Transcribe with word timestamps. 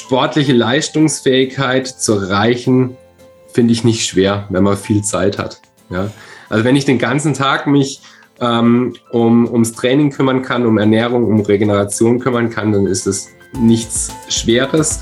sportliche 0.00 0.52
Leistungsfähigkeit 0.52 1.86
zu 1.86 2.14
erreichen, 2.14 2.96
finde 3.52 3.72
ich 3.72 3.84
nicht 3.84 4.06
schwer, 4.06 4.46
wenn 4.50 4.64
man 4.64 4.76
viel 4.76 5.02
Zeit 5.02 5.38
hat. 5.38 5.60
Ja? 5.90 6.10
Also 6.48 6.64
wenn 6.64 6.76
ich 6.76 6.84
den 6.84 6.98
ganzen 6.98 7.34
Tag 7.34 7.66
mich 7.66 8.00
ähm, 8.40 8.94
um, 9.10 9.46
ums 9.50 9.72
Training 9.72 10.10
kümmern 10.10 10.42
kann, 10.42 10.66
um 10.66 10.78
Ernährung, 10.78 11.24
um 11.26 11.40
Regeneration 11.40 12.18
kümmern 12.18 12.50
kann, 12.50 12.72
dann 12.72 12.86
ist 12.86 13.06
es 13.06 13.28
nichts 13.52 14.12
Schweres. 14.28 15.00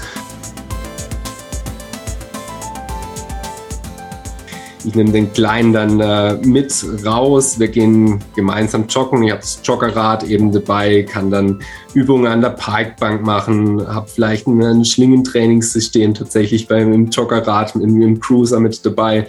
Ich 4.88 4.94
nehme 4.94 5.12
den 5.12 5.30
Kleinen 5.34 5.74
dann 5.74 6.00
äh, 6.00 6.38
mit 6.46 6.72
raus. 7.04 7.60
Wir 7.60 7.68
gehen 7.68 8.24
gemeinsam 8.34 8.86
joggen. 8.88 9.22
Ich 9.22 9.32
habe 9.32 9.42
das 9.42 9.60
Joggerrad 9.62 10.24
eben 10.24 10.50
dabei, 10.50 11.02
kann 11.02 11.30
dann 11.30 11.60
Übungen 11.92 12.26
an 12.26 12.40
der 12.40 12.48
Parkbank 12.50 13.22
machen, 13.22 13.86
habe 13.86 14.08
vielleicht 14.08 14.46
ein 14.46 14.84
Schlingentrainingssystem 14.86 16.14
tatsächlich 16.14 16.68
beim 16.68 17.10
Joggerrad, 17.10 17.74
im, 17.74 18.00
im 18.00 18.18
Cruiser 18.18 18.60
mit 18.60 18.86
dabei. 18.86 19.26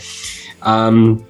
Ähm, 0.65 1.23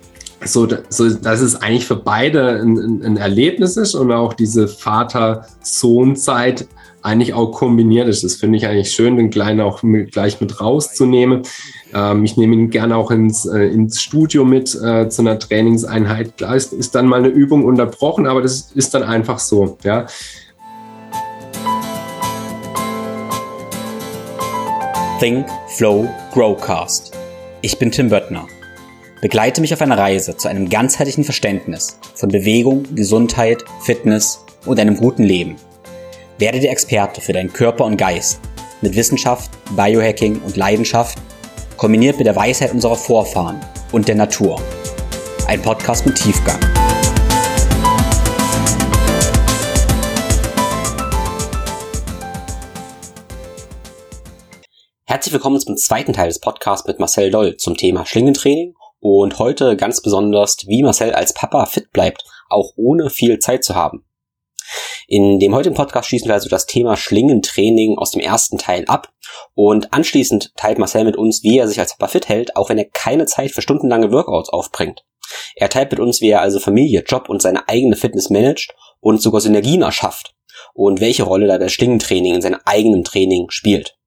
so, 0.45 0.67
so 0.89 1.09
dass 1.09 1.41
es 1.41 1.55
eigentlich 1.55 1.88
für 1.88 1.95
beide 1.95 2.61
ein, 2.61 3.02
ein 3.03 3.17
Erlebnis 3.17 3.77
ist 3.77 3.95
und 3.95 4.11
auch 4.11 4.34
diese 4.34 4.67
Vater-Sohn-Zeit 4.67 6.67
eigentlich 7.02 7.34
auch 7.34 7.52
kombiniert 7.52 8.08
ist. 8.08 8.23
Das 8.23 8.35
finde 8.35 8.58
ich 8.58 8.67
eigentlich 8.67 8.91
schön, 8.91 9.17
den 9.17 9.30
Kleinen 9.30 9.62
auch 9.62 9.84
mit, 9.84 10.12
gleich 10.12 10.41
mit 10.41 10.59
rauszunehmen. 10.59 11.44
Ähm, 11.94 12.23
ich 12.25 12.38
nehme 12.38 12.55
ihn 12.55 12.70
gerne 12.70 12.95
auch 12.95 13.12
ins, 13.12 13.45
äh, 13.45 13.67
ins 13.67 14.02
Studio 14.02 14.45
mit 14.45 14.75
äh, 14.75 15.09
zu 15.09 15.22
einer 15.22 15.39
Trainingseinheit. 15.39 16.38
Klar 16.38 16.55
ist, 16.55 16.73
ist 16.73 16.95
dann 16.95 17.08
mal 17.08 17.20
eine 17.20 17.30
Übung 17.30 17.66
unterbrochen, 17.66 18.27
aber 18.27 18.41
das 18.41 18.72
ist 18.73 18.94
dann 18.94 19.03
einfach 19.03 19.39
so. 19.39 19.77
Ja. 19.84 20.08
Think, 25.20 25.45
Flow, 25.75 26.08
Growcast. 26.31 27.11
Ich 27.61 27.77
bin 27.77 27.92
Tim 27.92 28.09
Böttner. 28.09 28.47
Begleite 29.22 29.59
mich 29.59 29.73
auf 29.73 29.81
einer 29.81 29.97
Reise 29.97 30.38
zu 30.38 30.47
einem 30.47 30.70
ganzheitlichen 30.70 31.25
Verständnis 31.25 32.00
von 32.16 32.30
Bewegung, 32.30 32.83
Gesundheit, 32.95 33.66
Fitness 33.81 34.45
und 34.66 34.80
einem 34.80 34.95
guten 34.95 35.23
Leben. 35.23 35.58
Werde 36.40 36.62
der 36.62 36.72
Experte 36.72 37.20
für 37.20 37.34
deinen 37.34 37.52
Körper 37.52 37.84
und 37.84 37.98
Geist 37.98 38.40
mit 38.82 38.95
Wissenschaft, 38.95 39.52
Biohacking 39.76 40.42
und 40.42 40.56
Leidenschaft, 40.56 41.18
kombiniert 41.76 42.18
mit 42.18 42.28
der 42.28 42.36
Weisheit 42.38 42.72
unserer 42.72 42.95
Vorfahren 42.95 43.59
und 43.92 44.08
der 44.08 44.16
Natur. 44.16 44.62
Ein 45.48 45.62
Podcast 45.62 46.06
mit 46.06 46.16
Tiefgang. 46.16 46.58
Herzlich 55.04 55.34
willkommen 55.34 55.60
zum 55.60 55.76
zweiten 55.76 56.14
Teil 56.14 56.30
des 56.30 56.40
Podcasts 56.40 56.88
mit 56.88 57.00
Marcel 57.02 57.32
Doll 57.32 57.58
zum 57.58 57.76
Thema 57.76 58.06
Schlingentraining 58.06 58.76
und 59.02 59.40
heute 59.40 59.76
ganz 59.76 60.02
besonders, 60.02 60.56
wie 60.67 60.84
Marcel 60.84 61.12
als 61.12 61.34
Papa 61.34 61.66
fit 61.66 61.92
bleibt, 61.92 62.23
auch 62.48 62.72
ohne 62.78 63.10
viel 63.10 63.40
Zeit 63.40 63.66
zu 63.66 63.76
haben. 63.76 64.06
In 65.11 65.39
dem 65.39 65.55
heutigen 65.55 65.73
Podcast 65.73 66.07
schließen 66.07 66.27
wir 66.27 66.35
also 66.35 66.49
das 66.49 66.67
Thema 66.67 66.95
Schlingentraining 66.95 67.97
aus 67.97 68.11
dem 68.11 68.21
ersten 68.21 68.59
Teil 68.59 68.85
ab 68.85 69.11
und 69.55 69.91
anschließend 69.91 70.53
teilt 70.55 70.77
Marcel 70.77 71.03
mit 71.03 71.17
uns, 71.17 71.41
wie 71.41 71.57
er 71.57 71.67
sich 71.67 71.79
als 71.79 71.97
Papa 71.97 72.09
fit 72.09 72.29
hält, 72.29 72.55
auch 72.55 72.69
wenn 72.69 72.77
er 72.77 72.85
keine 72.85 73.25
Zeit 73.25 73.49
für 73.49 73.63
stundenlange 73.63 74.11
Workouts 74.11 74.49
aufbringt. 74.49 75.03
Er 75.55 75.69
teilt 75.69 75.89
mit 75.89 75.99
uns, 75.99 76.21
wie 76.21 76.30
er 76.30 76.41
also 76.41 76.59
Familie, 76.59 77.03
Job 77.07 77.27
und 77.27 77.41
seine 77.41 77.67
eigene 77.67 77.95
Fitness 77.95 78.30
managt 78.30 78.75
und 78.99 79.19
sogar 79.19 79.41
Synergien 79.41 79.81
erschafft 79.81 80.35
und 80.75 81.02
welche 81.02 81.23
Rolle 81.23 81.47
da 81.47 81.57
das 81.57 81.71
Schlingentraining 81.71 82.35
in 82.35 82.41
seinem 82.43 82.59
eigenen 82.65 83.03
Training 83.03 83.49
spielt. 83.49 83.97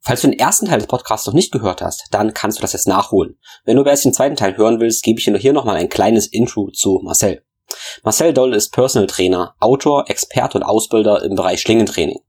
Falls 0.00 0.20
du 0.20 0.28
den 0.28 0.38
ersten 0.38 0.66
Teil 0.66 0.78
des 0.78 0.86
Podcasts 0.86 1.26
noch 1.26 1.34
nicht 1.34 1.50
gehört 1.50 1.82
hast, 1.82 2.06
dann 2.12 2.34
kannst 2.34 2.58
du 2.58 2.62
das 2.62 2.72
jetzt 2.72 2.86
nachholen. 2.86 3.36
Wenn 3.64 3.76
du 3.76 3.82
bereits 3.82 4.02
den 4.02 4.14
zweiten 4.14 4.36
Teil 4.36 4.56
hören 4.56 4.78
willst, 4.78 5.02
gebe 5.02 5.18
ich 5.18 5.24
dir 5.24 5.36
hier 5.38 5.52
nochmal 5.52 5.74
ein 5.74 5.88
kleines 5.88 6.28
Intro 6.28 6.70
zu 6.70 7.00
Marcel. 7.02 7.42
Marcel 8.02 8.32
Doll 8.32 8.54
ist 8.54 8.72
Personal 8.72 9.06
Trainer, 9.06 9.54
Autor, 9.60 10.08
Experte 10.08 10.58
und 10.58 10.64
Ausbilder 10.64 11.22
im 11.22 11.34
Bereich 11.34 11.60
Schlingentraining. 11.60 12.20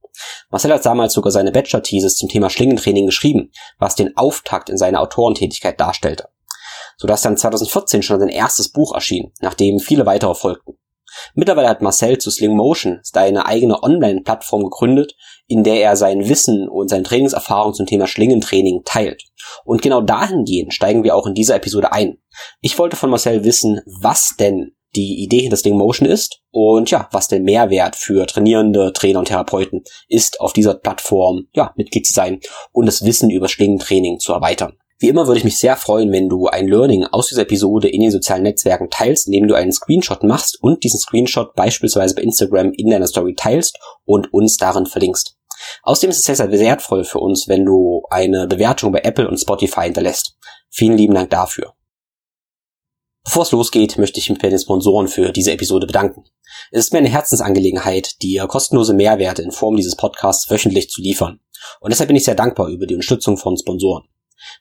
Marcel 0.50 0.74
hat 0.74 0.86
damals 0.86 1.14
sogar 1.14 1.32
seine 1.32 1.52
Bachelor-Thesis 1.52 2.18
zum 2.18 2.30
Thema 2.30 2.50
Schlingentraining 2.50 3.06
geschrieben, 3.06 3.52
was 3.78 3.96
den 3.96 4.16
Auftakt 4.18 4.70
in 4.70 4.78
seiner 4.78 5.02
Autorentätigkeit 5.02 5.80
darstellte. 5.80 6.30
Sodass 6.98 7.22
dann 7.22 7.38
2014 7.38 8.02
schon 8.02 8.20
sein 8.20 8.30
erstes 8.30 8.72
Buch 8.72 8.96
erschien, 8.96 9.32
nachdem 9.40 9.80
viele 9.80 10.06
weitere 10.06 10.34
folgten. 10.34 10.78
Mittlerweile 11.34 11.70
hat 11.70 11.82
Marcel 11.82 12.18
zu 12.18 12.30
Sling 12.30 12.56
Motion 12.56 13.00
seine 13.04 13.46
eigene 13.46 13.82
Online-Plattform 13.82 14.64
gegründet, 14.64 15.16
in 15.48 15.64
der 15.64 15.82
er 15.82 15.96
sein 15.96 16.28
Wissen 16.28 16.68
und 16.68 16.90
seine 16.90 17.04
Trainingserfahrung 17.04 17.74
zum 17.74 17.86
Thema 17.86 18.08
Schlingentraining 18.08 18.82
teilt. 18.84 19.24
Und 19.64 19.82
genau 19.82 20.02
dahingehend 20.02 20.74
steigen 20.74 21.04
wir 21.04 21.16
auch 21.16 21.26
in 21.26 21.34
dieser 21.34 21.56
Episode 21.56 21.92
ein. 21.92 22.18
Ich 22.62 22.78
wollte 22.78 22.98
von 22.98 23.10
Marcel 23.10 23.44
wissen, 23.44 23.82
was 23.86 24.36
denn 24.38 24.76
die 24.96 25.24
Idee 25.24 25.42
hinter 25.42 25.58
Sling 25.58 25.78
Motion 25.78 26.08
ist 26.08 26.42
und 26.52 26.90
ja, 26.92 27.08
was 27.12 27.28
der 27.28 27.40
Mehrwert 27.40 27.96
für 27.96 28.26
trainierende 28.26 28.94
Trainer 28.94 29.20
und 29.20 29.28
Therapeuten 29.28 29.84
ist, 30.08 30.40
auf 30.40 30.54
dieser 30.54 30.76
Plattform 30.76 31.48
ja, 31.54 31.74
Mitglied 31.76 32.06
zu 32.06 32.14
sein 32.14 32.40
und 32.72 32.86
das 32.86 33.06
Wissen 33.06 33.30
über 33.30 33.48
Schlingentraining 33.48 34.20
zu 34.20 34.34
erweitern. 34.34 34.78
Wie 35.00 35.10
immer 35.10 35.28
würde 35.28 35.38
ich 35.38 35.44
mich 35.44 35.60
sehr 35.60 35.76
freuen, 35.76 36.12
wenn 36.12 36.28
du 36.28 36.48
ein 36.48 36.68
Learning 36.68 37.06
aus 37.06 37.28
dieser 37.28 37.44
Episode 37.44 37.88
in 37.88 38.02
den 38.02 38.10
sozialen 38.10 38.42
Netzwerken 38.42 38.90
teilst, 38.90 39.28
indem 39.28 39.48
du 39.48 39.54
einen 39.54 39.72
Screenshot 39.72 40.24
machst 40.24 40.58
und 40.64 40.84
diesen 40.84 41.00
Screenshot 41.00 41.54
beispielsweise 41.54 42.16
bei 42.16 42.24
Instagram 42.24 42.72
in 42.74 42.90
deiner 42.90 43.06
Story 43.06 43.36
teilst 43.36 43.78
und 44.06 44.34
uns 44.34 44.58
darin 44.58 44.88
verlinkst. 44.88 45.36
Außerdem 45.84 46.10
ist 46.10 46.18
es 46.18 46.24
sehr, 46.24 46.36
sehr 46.36 46.52
wertvoll 46.52 47.04
für 47.04 47.20
uns, 47.20 47.48
wenn 47.48 47.66
du 47.66 48.04
eine 48.10 48.48
Bewertung 48.48 48.92
bei 48.92 49.02
Apple 49.02 49.28
und 49.28 49.38
Spotify 49.38 49.84
hinterlässt. 49.84 50.36
Vielen 50.70 50.98
lieben 50.98 51.14
Dank 51.14 51.30
dafür. 51.30 51.77
Bevor 53.28 53.44
es 53.44 53.52
losgeht, 53.52 53.98
möchte 53.98 54.22
ich 54.22 54.30
mich 54.30 54.40
bei 54.40 54.48
den 54.48 54.58
Sponsoren 54.58 55.10
für 55.10 55.34
diese 55.34 55.52
Episode 55.52 55.86
bedanken. 55.86 56.24
Es 56.72 56.86
ist 56.86 56.94
mir 56.94 57.00
eine 57.00 57.10
Herzensangelegenheit, 57.10 58.22
dir 58.22 58.48
kostenlose 58.48 58.94
Mehrwerte 58.94 59.42
in 59.42 59.52
Form 59.52 59.76
dieses 59.76 59.98
Podcasts 59.98 60.50
wöchentlich 60.50 60.90
zu 60.90 61.02
liefern. 61.02 61.42
Und 61.82 61.92
deshalb 61.92 62.08
bin 62.08 62.16
ich 62.16 62.24
sehr 62.24 62.36
dankbar 62.36 62.70
über 62.70 62.88
die 62.88 62.94
Unterstützung 62.94 63.36
von 63.36 63.58
Sponsoren. 63.58 64.06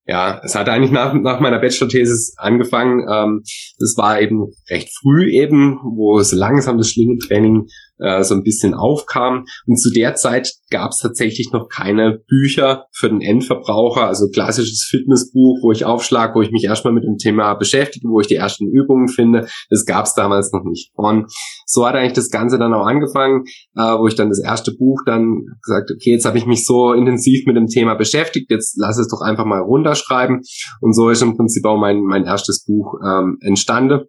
ja, 0.07 0.41
es 0.45 0.55
hat 0.55 0.69
eigentlich 0.69 0.91
nach, 0.91 1.15
nach 1.15 1.41
meiner 1.41 1.59
Bachelor-Thesis 1.59 2.35
angefangen. 2.37 3.07
Ähm, 3.11 3.43
das 3.79 3.95
war 3.97 4.21
eben 4.21 4.45
recht 4.69 4.91
früh 5.01 5.31
eben, 5.31 5.79
wo 5.83 6.19
es 6.19 6.33
langsam 6.33 6.77
das 6.77 6.91
Schlingentraining 6.91 7.67
äh, 7.99 8.23
so 8.25 8.35
ein 8.35 8.43
bisschen 8.43 8.75
aufkam. 8.75 9.45
Und 9.67 9.77
zu 9.77 9.91
der 9.91 10.15
Zeit 10.15 10.53
gab 10.71 10.91
es 10.91 10.99
tatsächlich 10.99 11.53
noch 11.53 11.69
keine 11.69 12.21
Bücher 12.27 12.87
für 12.93 13.09
den 13.09 13.21
Endverbraucher, 13.21 14.07
also 14.07 14.29
klassisches 14.29 14.87
Fitnessbuch, 14.89 15.63
wo 15.63 15.73
ich 15.73 15.85
aufschlag, 15.85 16.35
wo 16.35 16.43
ich 16.43 16.51
mich 16.51 16.65
erstmal 16.65 16.93
mit 16.93 17.05
dem 17.05 17.17
Thema 17.17 17.55
beschäftige, 17.55 18.09
wo 18.09 18.21
ich 18.21 18.27
die 18.27 18.35
ersten 18.35 18.67
Übungen 18.67 19.09
finde. 19.09 19.47
Das 19.71 19.85
gab 19.85 20.07
es 20.07 20.15
damals 20.15 20.53
noch 20.53 20.65
nicht. 20.65 20.91
Und 20.95 21.33
so 21.67 21.87
hat 21.87 21.95
eigentlich 21.95 22.13
das 22.13 22.31
Ganze 22.31 22.59
dann 22.59 22.75
auch 22.75 22.87
angefangen, 22.87 23.45
äh, 23.77 23.83
wo 23.83 24.07
ich 24.07 24.15
dann 24.15 24.29
das 24.29 24.43
erste 24.43 24.73
Buch 24.73 25.03
dann 25.07 25.45
gesagt, 25.63 25.91
okay, 25.95 26.11
jetzt 26.11 26.25
habe 26.25 26.39
ich 26.39 26.47
mich 26.47 26.67
so 26.67 26.93
intensiv 26.93 27.47
mit 27.47 27.57
dem 27.57 27.67
Thema 27.67 27.95
beschäftigt, 27.95 28.51
jetzt 28.51 28.77
lass 28.79 28.99
es 28.99 29.09
doch 29.09 29.21
einfach 29.21 29.45
mal 29.45 29.61
runterschreiben. 29.61 30.41
Und 30.81 30.95
so 30.95 31.11
ist 31.11 31.23
im 31.23 31.37
Prinzip 31.37 31.65
auch 31.67 31.79
mein, 31.79 32.03
mein 32.03 32.25
erstes 32.25 32.65
Buch 32.65 32.95
ähm, 33.05 33.39
entstanden. 33.41 34.03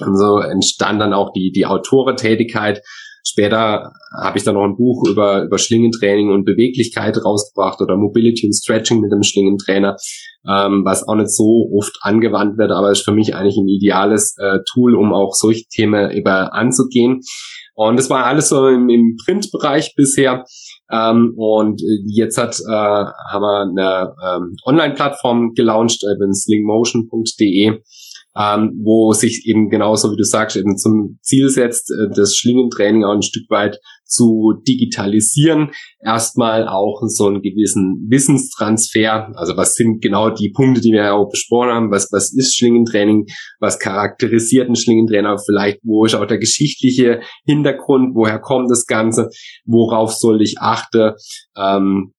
Und 0.00 0.16
so 0.16 0.38
entstand 0.38 1.00
dann 1.00 1.14
auch 1.14 1.32
die, 1.32 1.52
die 1.52 1.66
Autorentätigkeit, 1.66 2.82
Später 3.28 3.92
habe 4.16 4.38
ich 4.38 4.44
dann 4.44 4.54
noch 4.54 4.62
ein 4.62 4.76
Buch 4.76 5.04
über, 5.08 5.42
über 5.42 5.58
Schlingentraining 5.58 6.30
und 6.30 6.44
Beweglichkeit 6.44 7.16
rausgebracht 7.24 7.80
oder 7.80 7.96
Mobility 7.96 8.46
und 8.46 8.52
Stretching 8.52 9.00
mit 9.00 9.10
dem 9.10 9.24
Schlingentrainer, 9.24 9.96
ähm, 10.48 10.84
was 10.84 11.06
auch 11.08 11.16
nicht 11.16 11.34
so 11.34 11.68
oft 11.76 11.98
angewandt 12.02 12.56
wird, 12.56 12.70
aber 12.70 12.92
ist 12.92 13.04
für 13.04 13.12
mich 13.12 13.34
eigentlich 13.34 13.56
ein 13.56 13.66
ideales 13.66 14.36
äh, 14.38 14.58
Tool, 14.72 14.94
um 14.94 15.12
auch 15.12 15.34
solche 15.34 15.64
Themen 15.66 16.12
über 16.12 16.54
anzugehen. 16.54 17.20
Und 17.74 17.98
das 17.98 18.08
war 18.10 18.26
alles 18.26 18.48
so 18.48 18.68
im, 18.68 18.88
im 18.88 19.16
Printbereich 19.24 19.94
bisher. 19.96 20.44
Ähm, 20.88 21.34
und 21.36 21.82
jetzt 22.06 22.38
hat, 22.38 22.60
äh, 22.60 22.72
haben 22.72 23.42
wir 23.42 23.62
eine 23.62 24.14
ähm, 24.24 24.56
Online-Plattform 24.64 25.52
gelauncht, 25.54 26.04
äh, 26.04 26.32
slingmotion.de 26.32 27.80
ähm, 28.38 28.80
wo 28.84 29.12
sich 29.12 29.46
eben 29.46 29.70
genauso 29.70 30.12
wie 30.12 30.16
du 30.16 30.24
sagst, 30.24 30.56
eben 30.56 30.76
zum 30.76 31.18
Ziel 31.22 31.48
setzt, 31.48 31.90
äh, 31.90 32.14
das 32.14 32.36
Schlingentraining 32.36 33.04
auch 33.04 33.14
ein 33.14 33.22
Stück 33.22 33.48
weit 33.48 33.78
zu 34.04 34.54
digitalisieren. 34.68 35.70
Erstmal 36.00 36.68
auch 36.68 37.00
so 37.06 37.26
einen 37.26 37.42
gewissen 37.42 38.06
Wissenstransfer. 38.08 39.32
Also 39.36 39.56
was 39.56 39.74
sind 39.74 40.02
genau 40.02 40.30
die 40.30 40.50
Punkte, 40.50 40.80
die 40.80 40.92
wir 40.92 41.04
ja 41.04 41.12
auch 41.14 41.30
besprochen 41.30 41.70
haben? 41.70 41.90
Was, 41.90 42.08
was 42.12 42.32
ist 42.32 42.56
Schlingentraining? 42.56 43.26
Was 43.58 43.78
charakterisiert 43.78 44.68
ein 44.68 44.76
Schlingentrainer? 44.76 45.38
Vielleicht, 45.38 45.78
wo 45.82 46.04
ist 46.04 46.14
auch 46.14 46.26
der 46.26 46.38
geschichtliche 46.38 47.20
Hintergrund? 47.46 48.14
Woher 48.14 48.38
kommt 48.38 48.70
das 48.70 48.84
Ganze? 48.86 49.30
Worauf 49.64 50.12
soll 50.12 50.42
ich 50.42 50.56
achten? 50.60 51.12
Ähm, 51.56 52.12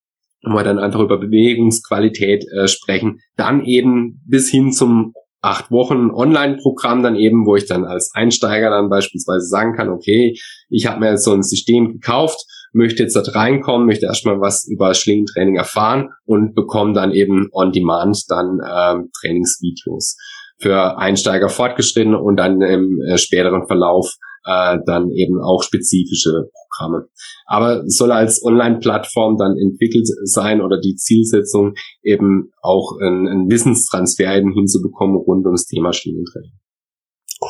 wenn 0.43 0.53
wir 0.53 0.63
dann 0.63 0.79
einfach 0.79 0.99
über 0.99 1.19
Bewegungsqualität 1.19 2.45
äh, 2.51 2.67
sprechen, 2.67 3.19
dann 3.35 3.65
eben 3.65 4.21
bis 4.25 4.49
hin 4.49 4.71
zum 4.71 5.13
acht 5.41 5.71
Wochen 5.71 6.09
Online-Programm 6.11 7.03
dann 7.03 7.15
eben, 7.15 7.45
wo 7.45 7.55
ich 7.55 7.65
dann 7.65 7.85
als 7.85 8.11
Einsteiger 8.13 8.69
dann 8.69 8.89
beispielsweise 8.89 9.45
sagen 9.45 9.75
kann, 9.75 9.89
okay, 9.89 10.37
ich 10.69 10.87
habe 10.87 10.99
mir 10.99 11.11
jetzt 11.11 11.23
so 11.23 11.33
ein 11.33 11.43
System 11.43 11.93
gekauft, 11.93 12.43
möchte 12.73 13.03
jetzt 13.03 13.15
da 13.15 13.21
reinkommen, 13.21 13.87
möchte 13.87 14.05
erstmal 14.05 14.39
was 14.41 14.67
über 14.67 14.93
Schlingentraining 14.93 15.55
erfahren 15.55 16.09
und 16.25 16.53
bekomme 16.53 16.93
dann 16.93 17.11
eben 17.11 17.49
on 17.51 17.71
demand 17.71 18.23
dann 18.29 18.59
ähm, 18.67 19.09
Trainingsvideos. 19.19 20.17
Für 20.59 20.97
Einsteiger 20.97 21.49
fortgeschritten 21.49 22.15
und 22.15 22.37
dann 22.37 22.61
im 22.61 22.99
äh, 23.07 23.17
späteren 23.17 23.67
Verlauf 23.67 24.15
äh, 24.47 24.79
dann 24.85 25.11
eben 25.11 25.41
auch 25.41 25.61
spezifische 25.61 26.49
Programme. 26.69 27.07
Aber 27.45 27.83
es 27.83 27.97
soll 27.97 28.11
als 28.11 28.43
Online-Plattform 28.43 29.37
dann 29.37 29.57
entwickelt 29.57 30.07
sein 30.23 30.61
oder 30.61 30.79
die 30.79 30.95
Zielsetzung 30.95 31.73
eben 32.01 32.51
auch 32.61 32.97
einen, 33.01 33.49
Wissenstransfer 33.49 34.35
eben 34.35 34.53
hinzubekommen 34.53 35.17
rund 35.17 35.45
ums 35.45 35.65
Thema 35.65 35.93
Schienentraining. 35.93 36.53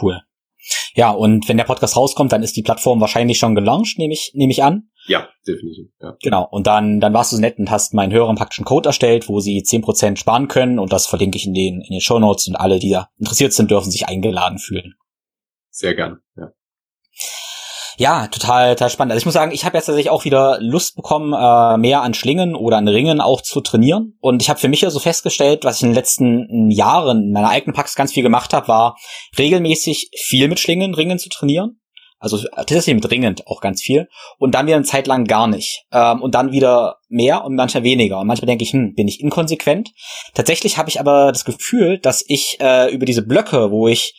Cool. 0.01 0.19
Ja, 0.95 1.11
und 1.11 1.47
wenn 1.47 1.57
der 1.57 1.63
Podcast 1.63 1.95
rauskommt, 1.95 2.31
dann 2.33 2.43
ist 2.43 2.57
die 2.57 2.63
Plattform 2.63 2.99
wahrscheinlich 2.99 3.37
schon 3.37 3.55
gelauncht, 3.55 3.97
nehme 3.99 4.13
ich, 4.13 4.31
nehme 4.33 4.51
ich 4.51 4.63
an. 4.63 4.89
Ja, 5.07 5.29
definitiv. 5.47 5.87
Ja. 6.01 6.17
Genau. 6.21 6.47
Und 6.49 6.67
dann, 6.67 6.99
dann 6.99 7.13
warst 7.13 7.31
du 7.31 7.37
so 7.37 7.41
nett 7.41 7.57
und 7.57 7.71
hast 7.71 7.93
meinen 7.93 8.11
Hörern 8.11 8.35
praktischen 8.35 8.65
Code 8.65 8.89
erstellt, 8.89 9.29
wo 9.29 9.39
sie 9.39 9.63
zehn 9.63 9.81
Prozent 9.81 10.19
sparen 10.19 10.49
können 10.49 10.79
und 10.79 10.91
das 10.91 11.05
verlinke 11.05 11.37
ich 11.37 11.45
in 11.45 11.53
den, 11.53 11.81
in 11.81 11.91
den 11.91 12.01
Show 12.01 12.19
Notes 12.19 12.47
und 12.47 12.55
alle, 12.57 12.79
die 12.79 12.89
da 12.89 13.09
interessiert 13.17 13.53
sind, 13.53 13.71
dürfen 13.71 13.91
sich 13.91 14.07
eingeladen 14.07 14.57
fühlen. 14.57 14.95
Sehr 15.69 15.95
gern, 15.95 16.19
ja. 16.35 16.51
Ja, 17.99 18.27
total, 18.27 18.75
total 18.75 18.91
spannend. 18.91 19.11
Also 19.11 19.21
ich 19.21 19.25
muss 19.25 19.33
sagen, 19.33 19.51
ich 19.51 19.65
habe 19.65 19.75
jetzt 19.75 19.87
tatsächlich 19.87 20.11
auch 20.11 20.23
wieder 20.23 20.59
Lust 20.61 20.95
bekommen, 20.95 21.33
äh, 21.33 21.77
mehr 21.77 22.03
an 22.03 22.13
Schlingen 22.13 22.55
oder 22.55 22.77
an 22.77 22.87
Ringen 22.87 23.19
auch 23.19 23.41
zu 23.41 23.59
trainieren. 23.59 24.15
Und 24.21 24.43
ich 24.43 24.49
habe 24.51 24.59
für 24.59 24.67
mich 24.67 24.81
ja 24.81 24.91
so 24.91 24.99
festgestellt, 24.99 25.65
was 25.65 25.77
ich 25.77 25.81
in 25.81 25.89
den 25.89 25.95
letzten 25.95 26.69
Jahren 26.69 27.23
in 27.23 27.31
meiner 27.31 27.49
eigenen 27.49 27.73
Praxis 27.73 27.95
ganz 27.95 28.13
viel 28.13 28.21
gemacht 28.21 28.53
habe, 28.53 28.67
war 28.67 28.97
regelmäßig 29.39 30.11
viel 30.15 30.47
mit 30.47 30.59
Schlingen, 30.59 30.93
Ringen 30.93 31.17
zu 31.17 31.29
trainieren. 31.29 31.79
Also 32.19 32.37
tatsächlich 32.55 33.01
dringend 33.01 33.47
auch 33.47 33.61
ganz 33.61 33.81
viel. 33.81 34.07
Und 34.37 34.53
dann 34.53 34.67
wieder 34.67 34.75
eine 34.75 34.85
Zeit 34.85 35.07
lang 35.07 35.25
gar 35.25 35.47
nicht. 35.47 35.85
Ähm, 35.91 36.21
und 36.21 36.35
dann 36.35 36.51
wieder 36.51 36.97
mehr 37.09 37.43
und 37.45 37.55
manchmal 37.55 37.83
weniger. 37.83 38.19
Und 38.19 38.27
manchmal 38.27 38.47
denke 38.47 38.63
ich, 38.63 38.73
hm, 38.73 38.93
bin 38.93 39.07
ich 39.07 39.21
inkonsequent. 39.21 39.91
Tatsächlich 40.35 40.77
habe 40.77 40.89
ich 40.89 40.99
aber 40.99 41.31
das 41.31 41.45
Gefühl, 41.45 41.97
dass 41.97 42.23
ich 42.27 42.57
äh, 42.59 42.93
über 42.93 43.07
diese 43.07 43.23
Blöcke, 43.23 43.71
wo 43.71 43.87
ich 43.87 44.13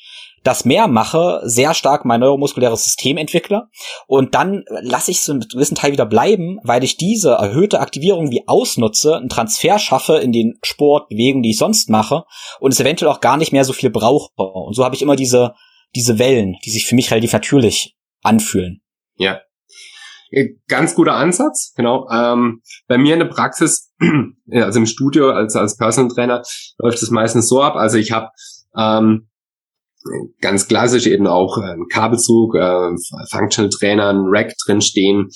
das 0.45 0.65
mehr 0.65 0.89
mache, 0.89 1.41
sehr 1.45 1.75
stark 1.75 2.05
mein 2.05 2.21
neuromuskuläres 2.21 2.85
System 2.85 3.17
entwickle 3.17 3.69
und 4.07 4.35
dann 4.35 4.65
lasse 4.83 5.11
ich 5.11 5.19
es 5.19 5.31
einen 5.31 5.41
gewissen 5.41 5.75
Teil 5.75 5.93
wieder 5.93 6.07
bleiben, 6.07 6.59
weil 6.63 6.85
ich 6.85 6.97
diese 6.97 7.33
erhöhte 7.33 7.81
Aktivierung 7.81 8.31
wie 8.31 8.47
ausnutze, 8.47 9.17
einen 9.17 9.29
Transfer 9.29 9.79
schaffe 9.79 10.19
in 10.19 10.33
den 10.33 10.59
Sport, 10.63 11.09
Bewegung, 11.09 11.43
die 11.43 11.51
ich 11.51 11.59
sonst 11.59 11.91
mache 11.91 12.25
und 12.61 12.73
es 12.73 12.81
eventuell 12.81 13.11
auch 13.11 13.21
gar 13.21 13.37
nicht 13.37 13.53
mehr 13.53 13.65
so 13.65 13.73
viel 13.73 13.91
brauche. 13.91 14.31
Und 14.37 14.75
so 14.75 14.85
habe 14.85 14.95
ich 14.95 15.03
immer 15.03 15.17
diese, 15.17 15.55
diese 15.95 16.19
Wellen, 16.19 16.57
die 16.65 16.71
sich 16.71 16.87
für 16.87 16.95
mich 16.95 17.11
relativ 17.11 17.33
natürlich 17.33 17.97
anfühlen. 18.23 18.81
Ja, 19.17 19.41
ganz 20.69 20.95
guter 20.95 21.15
Ansatz, 21.15 21.73
genau. 21.75 22.09
Ähm, 22.11 22.63
bei 22.87 22.99
mir 22.99 23.15
in 23.15 23.21
der 23.21 23.27
Praxis, 23.27 23.93
also 24.51 24.79
im 24.79 24.87
Studio 24.87 25.31
als 25.31 25.57
als 25.57 25.77
Personal 25.77 26.15
Trainer 26.15 26.43
läuft 26.79 27.03
es 27.03 27.11
meistens 27.11 27.49
so 27.49 27.63
ab. 27.63 27.77
Also 27.77 27.97
ich 27.97 28.13
habe 28.13 28.29
ähm, 28.77 29.28
ganz 30.41 30.69
klassisch 30.69 31.07
eben 31.07 31.27
auch 31.27 31.59
äh, 31.59 31.77
Kabelzug, 31.91 32.55
äh, 32.55 32.91
Functional 33.31 33.71
Trainer, 33.71 34.09
ein 34.09 34.25
Rack 34.27 34.53
drin 34.65 34.81
stehen, 34.81 35.29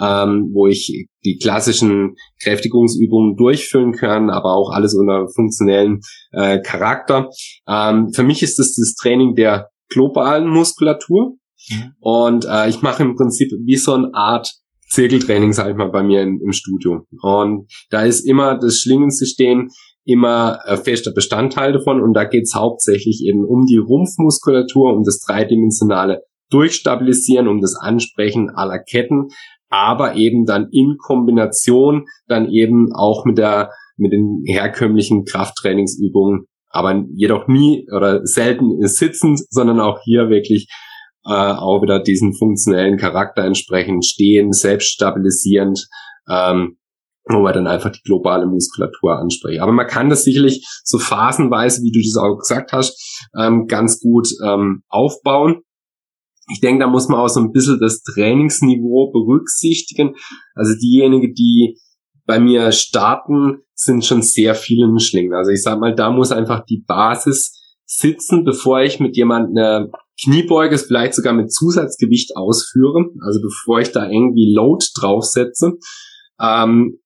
ähm, 0.00 0.50
wo 0.52 0.66
ich 0.66 1.08
die 1.24 1.38
klassischen 1.38 2.14
Kräftigungsübungen 2.42 3.36
durchführen 3.36 3.92
kann, 3.92 4.30
aber 4.30 4.54
auch 4.54 4.70
alles 4.70 4.94
unter 4.94 5.26
funktionellen 5.34 6.00
äh, 6.32 6.60
Charakter. 6.60 7.28
Ähm, 7.68 8.12
für 8.12 8.22
mich 8.22 8.42
ist 8.42 8.58
das 8.58 8.74
das 8.74 8.94
Training 8.94 9.34
der 9.34 9.68
globalen 9.88 10.48
Muskulatur 10.48 11.36
mhm. 11.70 11.92
und 12.00 12.44
äh, 12.44 12.68
ich 12.68 12.82
mache 12.82 13.02
im 13.02 13.16
Prinzip 13.16 13.50
wie 13.64 13.76
so 13.76 13.94
eine 13.94 14.10
Art 14.14 14.52
Zirkeltraining, 14.90 15.52
sag 15.52 15.70
ich 15.70 15.76
mal, 15.76 15.90
bei 15.90 16.02
mir 16.02 16.22
im, 16.22 16.40
im 16.44 16.52
Studio. 16.52 17.06
Und 17.22 17.70
da 17.90 18.02
ist 18.02 18.20
immer 18.20 18.58
das 18.58 18.78
Schlingensystem 18.78 19.70
immer 20.04 20.60
äh, 20.64 20.76
fester 20.76 21.12
Bestandteil 21.12 21.72
davon. 21.72 22.00
Und 22.00 22.14
da 22.14 22.24
geht 22.24 22.44
es 22.44 22.54
hauptsächlich 22.54 23.22
eben 23.26 23.44
um 23.44 23.66
die 23.66 23.78
Rumpfmuskulatur, 23.78 24.94
um 24.94 25.04
das 25.04 25.20
dreidimensionale 25.20 26.22
Durchstabilisieren, 26.50 27.46
um 27.46 27.60
das 27.60 27.76
Ansprechen 27.80 28.50
aller 28.50 28.80
Ketten, 28.80 29.28
aber 29.68 30.16
eben 30.16 30.46
dann 30.46 30.68
in 30.72 30.96
Kombination 30.98 32.06
dann 32.26 32.50
eben 32.50 32.92
auch 32.92 33.24
mit 33.24 33.38
der 33.38 33.70
mit 33.96 34.12
den 34.12 34.42
herkömmlichen 34.46 35.24
Krafttrainingsübungen, 35.24 36.46
aber 36.70 37.04
jedoch 37.14 37.46
nie 37.48 37.86
oder 37.94 38.24
selten 38.24 38.80
sitzend, 38.86 39.40
sondern 39.50 39.78
auch 39.78 40.00
hier 40.02 40.30
wirklich 40.30 40.68
äh, 41.24 41.32
auch 41.32 41.82
wieder 41.82 42.02
diesen 42.02 42.34
funktionellen 42.34 42.96
Charakter 42.96 43.44
entsprechend 43.44 44.06
stehen, 44.06 44.52
selbststabilisierend, 44.52 45.86
ähm, 46.28 46.78
wo 47.24 47.40
man 47.40 47.52
dann 47.52 47.66
einfach 47.66 47.90
die 47.90 48.02
globale 48.02 48.46
Muskulatur 48.46 49.18
anspricht. 49.18 49.60
Aber 49.60 49.72
man 49.72 49.86
kann 49.86 50.08
das 50.08 50.24
sicherlich 50.24 50.66
so 50.84 50.98
phasenweise, 50.98 51.82
wie 51.82 51.92
du 51.92 52.00
das 52.00 52.16
auch 52.16 52.38
gesagt 52.38 52.72
hast, 52.72 53.28
ähm, 53.38 53.66
ganz 53.66 54.00
gut 54.00 54.28
ähm, 54.44 54.82
aufbauen. 54.88 55.62
Ich 56.52 56.60
denke, 56.60 56.80
da 56.80 56.90
muss 56.90 57.08
man 57.08 57.20
auch 57.20 57.28
so 57.28 57.40
ein 57.40 57.52
bisschen 57.52 57.78
das 57.80 58.02
Trainingsniveau 58.02 59.12
berücksichtigen. 59.12 60.14
Also 60.54 60.74
diejenigen, 60.74 61.34
die 61.34 61.78
bei 62.26 62.40
mir 62.40 62.72
starten, 62.72 63.62
sind 63.74 64.04
schon 64.04 64.22
sehr 64.22 64.54
viele 64.54 64.88
Schlingen. 64.98 65.34
Also 65.34 65.52
ich 65.52 65.62
sag 65.62 65.78
mal, 65.78 65.94
da 65.94 66.10
muss 66.10 66.32
einfach 66.32 66.64
die 66.64 66.84
Basis 66.86 67.56
sitzen, 67.86 68.44
bevor 68.44 68.82
ich 68.82 69.00
mit 69.00 69.16
jemandem 69.16 69.56
eine 69.56 69.90
Kniebeuge, 70.22 70.78
vielleicht 70.78 71.14
sogar 71.14 71.32
mit 71.32 71.52
Zusatzgewicht 71.52 72.36
ausführe. 72.36 73.06
Also 73.24 73.40
bevor 73.40 73.80
ich 73.80 73.90
da 73.90 74.08
irgendwie 74.08 74.52
Load 74.54 74.84
draufsetze, 74.98 75.72
ähm, 76.40 76.98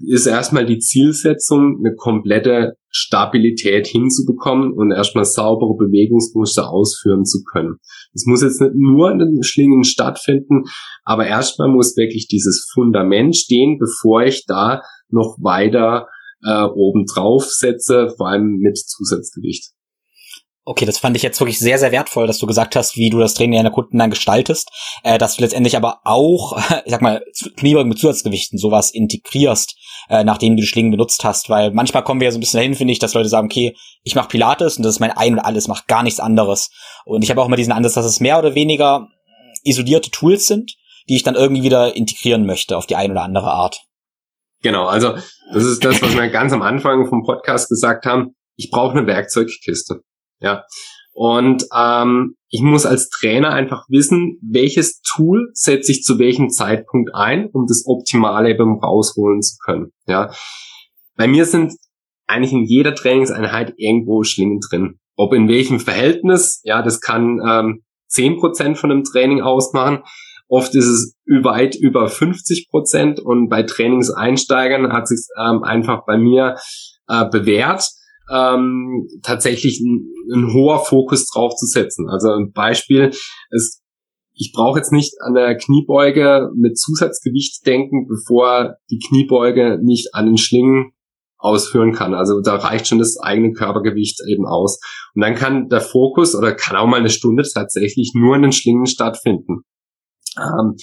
ist 0.00 0.26
erstmal 0.26 0.66
die 0.66 0.78
Zielsetzung, 0.78 1.78
eine 1.78 1.94
komplette 1.94 2.74
Stabilität 2.90 3.86
hinzubekommen 3.86 4.72
und 4.72 4.92
erstmal 4.92 5.24
saubere 5.24 5.74
Bewegungsmuster 5.76 6.70
ausführen 6.70 7.24
zu 7.24 7.42
können. 7.50 7.76
Es 8.12 8.26
muss 8.26 8.42
jetzt 8.42 8.60
nicht 8.60 8.74
nur 8.74 9.10
in 9.10 9.18
den 9.18 9.42
Schlingen 9.42 9.84
stattfinden, 9.84 10.64
aber 11.04 11.26
erstmal 11.26 11.68
muss 11.68 11.96
wirklich 11.96 12.28
dieses 12.28 12.68
Fundament 12.72 13.36
stehen, 13.36 13.78
bevor 13.78 14.22
ich 14.22 14.44
da 14.46 14.82
noch 15.08 15.38
weiter 15.40 16.06
äh, 16.44 16.64
oben 16.64 17.06
drauf 17.06 17.44
setze, 17.44 18.12
vor 18.16 18.28
allem 18.28 18.58
mit 18.58 18.76
Zusatzgewicht. 18.76 19.72
Okay, 20.64 20.84
das 20.84 20.98
fand 20.98 21.16
ich 21.16 21.24
jetzt 21.24 21.40
wirklich 21.40 21.58
sehr, 21.58 21.78
sehr 21.78 21.90
wertvoll, 21.90 22.28
dass 22.28 22.38
du 22.38 22.46
gesagt 22.46 22.76
hast, 22.76 22.96
wie 22.96 23.10
du 23.10 23.18
das 23.18 23.34
Training 23.34 23.58
deiner 23.58 23.72
Kunden 23.72 23.98
dann 23.98 24.10
gestaltest, 24.10 24.70
äh, 25.02 25.18
dass 25.18 25.34
du 25.34 25.42
letztendlich 25.42 25.76
aber 25.76 26.00
auch, 26.04 26.56
ich 26.84 26.92
sag 26.92 27.02
mal, 27.02 27.24
Kniebeugen 27.56 27.88
mit 27.88 27.98
Zusatzgewichten 27.98 28.58
sowas 28.58 28.92
integrierst, 28.92 29.76
äh, 30.08 30.22
nachdem 30.22 30.56
du 30.56 30.60
die 30.60 30.68
Schlingen 30.68 30.92
benutzt 30.92 31.24
hast, 31.24 31.50
weil 31.50 31.72
manchmal 31.72 32.04
kommen 32.04 32.20
wir 32.20 32.26
ja 32.26 32.32
so 32.32 32.38
ein 32.38 32.40
bisschen 32.40 32.58
dahin, 32.58 32.76
finde 32.76 32.92
ich, 32.92 33.00
dass 33.00 33.14
Leute 33.14 33.28
sagen, 33.28 33.46
okay, 33.46 33.74
ich 34.04 34.14
mache 34.14 34.28
Pilates 34.28 34.76
und 34.76 34.84
das 34.84 34.94
ist 34.94 35.00
mein 35.00 35.10
Ein 35.10 35.34
und 35.34 35.40
Alles, 35.40 35.66
macht 35.66 35.88
gar 35.88 36.04
nichts 36.04 36.20
anderes. 36.20 36.70
Und 37.04 37.24
ich 37.24 37.30
habe 37.30 37.42
auch 37.42 37.46
immer 37.46 37.56
diesen 37.56 37.72
Ansatz, 37.72 37.94
dass 37.94 38.06
es 38.06 38.20
mehr 38.20 38.38
oder 38.38 38.54
weniger 38.54 39.08
isolierte 39.64 40.10
Tools 40.12 40.46
sind, 40.46 40.76
die 41.08 41.16
ich 41.16 41.24
dann 41.24 41.34
irgendwie 41.34 41.64
wieder 41.64 41.96
integrieren 41.96 42.46
möchte 42.46 42.76
auf 42.76 42.86
die 42.86 42.96
eine 42.96 43.12
oder 43.12 43.22
andere 43.22 43.50
Art. 43.50 43.82
Genau, 44.62 44.86
also 44.86 45.14
das 45.52 45.64
ist 45.64 45.84
das, 45.84 46.00
was 46.02 46.14
wir 46.14 46.28
ganz 46.30 46.52
am 46.52 46.62
Anfang 46.62 47.08
vom 47.08 47.24
Podcast 47.24 47.68
gesagt 47.68 48.06
haben. 48.06 48.36
Ich 48.56 48.70
brauche 48.70 48.96
eine 48.96 49.08
Werkzeugkiste. 49.08 50.02
Ja. 50.42 50.64
Und 51.14 51.64
ähm, 51.76 52.36
ich 52.48 52.62
muss 52.62 52.86
als 52.86 53.10
Trainer 53.10 53.50
einfach 53.50 53.84
wissen, 53.88 54.38
welches 54.42 55.00
Tool 55.02 55.50
setze 55.52 55.92
ich 55.92 56.02
zu 56.02 56.18
welchem 56.18 56.48
Zeitpunkt 56.50 57.10
ein, 57.14 57.48
um 57.52 57.66
das 57.66 57.84
Optimale 57.86 58.50
eben 58.50 58.78
rausholen 58.78 59.42
zu 59.42 59.56
können. 59.64 59.92
Ja. 60.06 60.32
Bei 61.16 61.26
mir 61.26 61.44
sind 61.44 61.74
eigentlich 62.26 62.52
in 62.52 62.64
jeder 62.64 62.94
Trainingseinheit 62.94 63.74
irgendwo 63.76 64.22
Schlingen 64.22 64.60
drin. 64.60 64.98
Ob 65.16 65.34
in 65.34 65.48
welchem 65.48 65.80
Verhältnis, 65.80 66.60
ja, 66.64 66.82
das 66.82 67.00
kann 67.00 67.40
ähm, 67.46 67.82
10% 68.10 68.76
von 68.76 68.90
einem 68.90 69.04
Training 69.04 69.42
ausmachen. 69.42 70.02
Oft 70.48 70.74
ist 70.74 70.86
es 70.86 71.14
weit 71.26 71.74
über 71.76 72.08
50 72.08 72.68
Prozent 72.70 73.20
und 73.20 73.48
bei 73.48 73.62
Trainingseinsteigern 73.62 74.92
hat 74.92 75.08
sich 75.08 75.26
ähm, 75.38 75.62
einfach 75.62 76.04
bei 76.06 76.18
mir 76.18 76.56
äh, 77.08 77.26
bewährt, 77.30 77.88
ähm, 78.30 79.08
tatsächlich 79.22 79.80
ein, 79.80 80.08
ein, 80.32 80.52
hoher 80.52 80.84
Fokus 80.84 81.26
drauf 81.26 81.54
zu 81.56 81.66
setzen. 81.66 82.08
Also 82.08 82.30
ein 82.30 82.52
Beispiel, 82.52 83.10
ist, 83.50 83.82
ich 84.34 84.52
brauche 84.54 84.78
jetzt 84.78 84.92
nicht 84.92 85.14
an 85.20 85.34
der 85.34 85.56
Kniebeuge 85.56 86.50
mit 86.54 86.78
Zusatzgewicht 86.78 87.66
denken, 87.66 88.06
bevor 88.08 88.76
die 88.90 88.98
Kniebeuge 88.98 89.78
nicht 89.82 90.14
an 90.14 90.26
den 90.26 90.38
Schlingen 90.38 90.92
ausführen 91.38 91.92
kann. 91.92 92.14
Also 92.14 92.40
da 92.40 92.56
reicht 92.56 92.86
schon 92.86 92.98
das 92.98 93.18
eigene 93.18 93.52
Körpergewicht 93.52 94.20
eben 94.28 94.46
aus. 94.46 94.78
Und 95.14 95.22
dann 95.22 95.34
kann 95.34 95.68
der 95.68 95.80
Fokus 95.80 96.34
oder 96.34 96.54
kann 96.54 96.76
auch 96.76 96.86
mal 96.86 97.00
eine 97.00 97.10
Stunde 97.10 97.42
tatsächlich 97.42 98.12
nur 98.14 98.36
in 98.36 98.42
den 98.42 98.52
Schlingen 98.52 98.86
stattfinden. 98.86 99.62
Ähm, 100.38 100.76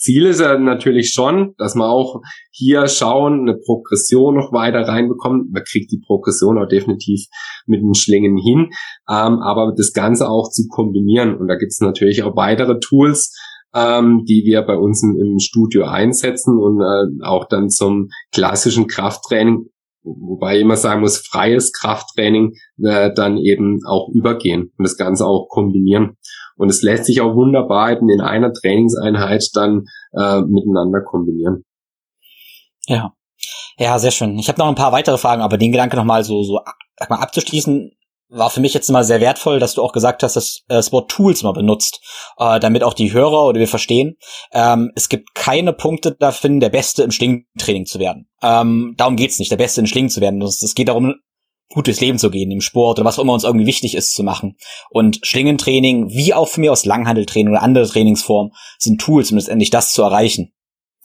Ziel 0.00 0.26
ist 0.26 0.40
ja 0.40 0.58
natürlich 0.58 1.12
schon, 1.12 1.54
dass 1.58 1.74
man 1.74 1.90
auch 1.90 2.22
hier 2.50 2.88
schauen, 2.88 3.40
eine 3.40 3.58
Progression 3.58 4.34
noch 4.34 4.50
weiter 4.52 4.88
reinbekommt. 4.88 5.52
Man 5.52 5.62
kriegt 5.62 5.92
die 5.92 6.00
Progression 6.04 6.58
auch 6.58 6.66
definitiv 6.66 7.26
mit 7.66 7.82
den 7.82 7.94
Schlingen 7.94 8.38
hin, 8.38 8.70
ähm, 9.08 9.40
aber 9.40 9.74
das 9.76 9.92
Ganze 9.92 10.28
auch 10.28 10.50
zu 10.50 10.68
kombinieren. 10.68 11.36
Und 11.36 11.48
da 11.48 11.56
gibt 11.56 11.72
es 11.72 11.80
natürlich 11.80 12.22
auch 12.22 12.34
weitere 12.34 12.78
Tools, 12.80 13.36
ähm, 13.74 14.24
die 14.26 14.42
wir 14.44 14.62
bei 14.62 14.76
uns 14.76 15.02
im, 15.02 15.18
im 15.20 15.38
Studio 15.38 15.84
einsetzen 15.84 16.58
und 16.58 16.80
äh, 16.80 17.24
auch 17.24 17.46
dann 17.46 17.68
zum 17.68 18.08
klassischen 18.32 18.86
Krafttraining, 18.86 19.66
wobei 20.02 20.56
ich 20.56 20.62
immer 20.62 20.76
sagen 20.76 21.02
muss, 21.02 21.18
freies 21.18 21.72
Krafttraining 21.72 22.54
äh, 22.82 23.12
dann 23.14 23.36
eben 23.36 23.80
auch 23.86 24.08
übergehen 24.12 24.72
und 24.76 24.82
das 24.82 24.96
Ganze 24.96 25.26
auch 25.26 25.48
kombinieren. 25.48 26.16
Und 26.60 26.68
es 26.68 26.82
lässt 26.82 27.06
sich 27.06 27.22
auch 27.22 27.34
wunderbar 27.34 27.90
eben 27.90 28.10
in 28.10 28.20
einer 28.20 28.52
Trainingseinheit 28.52 29.48
dann 29.54 29.86
äh, 30.12 30.42
miteinander 30.42 31.00
kombinieren. 31.00 31.64
Ja. 32.86 33.14
Ja, 33.78 33.98
sehr 33.98 34.10
schön. 34.10 34.38
Ich 34.38 34.48
habe 34.48 34.58
noch 34.58 34.68
ein 34.68 34.74
paar 34.74 34.92
weitere 34.92 35.16
Fragen, 35.16 35.40
aber 35.40 35.56
den 35.56 35.72
Gedanke 35.72 35.96
nochmal 35.96 36.22
so, 36.22 36.42
so 36.42 36.60
sag 36.98 37.08
mal, 37.08 37.16
abzuschließen, 37.16 37.92
war 38.28 38.50
für 38.50 38.60
mich 38.60 38.74
jetzt 38.74 38.90
immer 38.90 39.04
sehr 39.04 39.22
wertvoll, 39.22 39.58
dass 39.58 39.72
du 39.72 39.82
auch 39.82 39.92
gesagt 39.92 40.22
hast, 40.22 40.36
dass 40.36 40.58
äh, 40.68 40.74
das 40.74 40.92
Wort 40.92 41.10
Tools 41.10 41.42
mal 41.42 41.52
benutzt, 41.52 42.04
äh, 42.36 42.60
damit 42.60 42.84
auch 42.84 42.92
die 42.92 43.14
Hörer 43.14 43.46
oder 43.46 43.58
wir 43.58 43.66
verstehen, 43.66 44.18
ähm, 44.52 44.92
es 44.94 45.08
gibt 45.08 45.34
keine 45.34 45.72
Punkte 45.72 46.14
dafür, 46.14 46.50
der 46.60 46.68
Beste 46.68 47.04
im 47.04 47.10
Schlingentraining 47.10 47.86
zu 47.86 47.98
werden. 47.98 48.28
Ähm, 48.42 48.96
darum 48.98 49.16
geht's 49.16 49.38
nicht, 49.38 49.50
der 49.50 49.56
Beste 49.56 49.80
im 49.80 49.86
Schlingen 49.86 50.10
zu 50.10 50.20
werden. 50.20 50.42
Es 50.42 50.74
geht 50.74 50.88
darum, 50.88 51.14
gut 51.72 51.86
durchs 51.86 52.00
Leben 52.00 52.18
zu 52.18 52.30
gehen, 52.30 52.50
im 52.50 52.60
Sport 52.60 52.98
oder 52.98 53.06
was 53.06 53.18
auch 53.18 53.22
immer 53.22 53.32
uns 53.32 53.44
irgendwie 53.44 53.66
wichtig 53.66 53.94
ist 53.94 54.12
zu 54.12 54.22
machen. 54.22 54.56
Und 54.90 55.20
Schlingentraining, 55.22 56.10
wie 56.10 56.34
auch 56.34 56.48
für 56.48 56.60
mich 56.60 56.70
aus 56.70 56.84
Langhandeltraining 56.84 57.52
oder 57.52 57.62
andere 57.62 57.88
Trainingsformen, 57.88 58.52
sind 58.78 59.00
Tools, 59.00 59.30
um 59.30 59.38
letztendlich 59.38 59.70
das 59.70 59.92
zu 59.92 60.02
erreichen. 60.02 60.52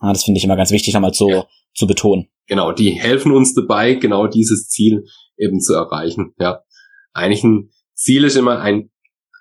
Ja, 0.02 0.12
das 0.12 0.24
finde 0.24 0.40
ich 0.40 0.44
immer 0.44 0.58
ganz 0.58 0.72
wichtig, 0.72 0.94
nochmal 0.94 1.14
so 1.14 1.30
ja. 1.30 1.46
zu 1.74 1.88
betonen. 1.88 2.28
Genau, 2.48 2.72
die 2.72 2.92
helfen 2.92 3.32
uns 3.32 3.54
dabei, 3.54 3.94
genau 3.94 4.28
dieses 4.28 4.68
Ziel 4.68 5.06
eben 5.38 5.60
zu 5.60 5.74
erreichen. 5.74 6.34
Ja, 6.40 6.62
eigentlich 7.14 7.44
ein 7.44 7.70
Ziel 7.94 8.24
ist 8.24 8.36
immer 8.36 8.60
ein, 8.60 8.92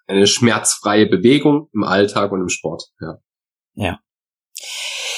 eine 0.07 0.27
schmerzfreie 0.27 1.07
Bewegung 1.07 1.69
im 1.73 1.85
Alltag 1.85 2.33
und 2.33 2.41
im 2.41 2.49
Sport. 2.49 2.85
Ja. 3.01 3.19
Ja. 3.75 3.99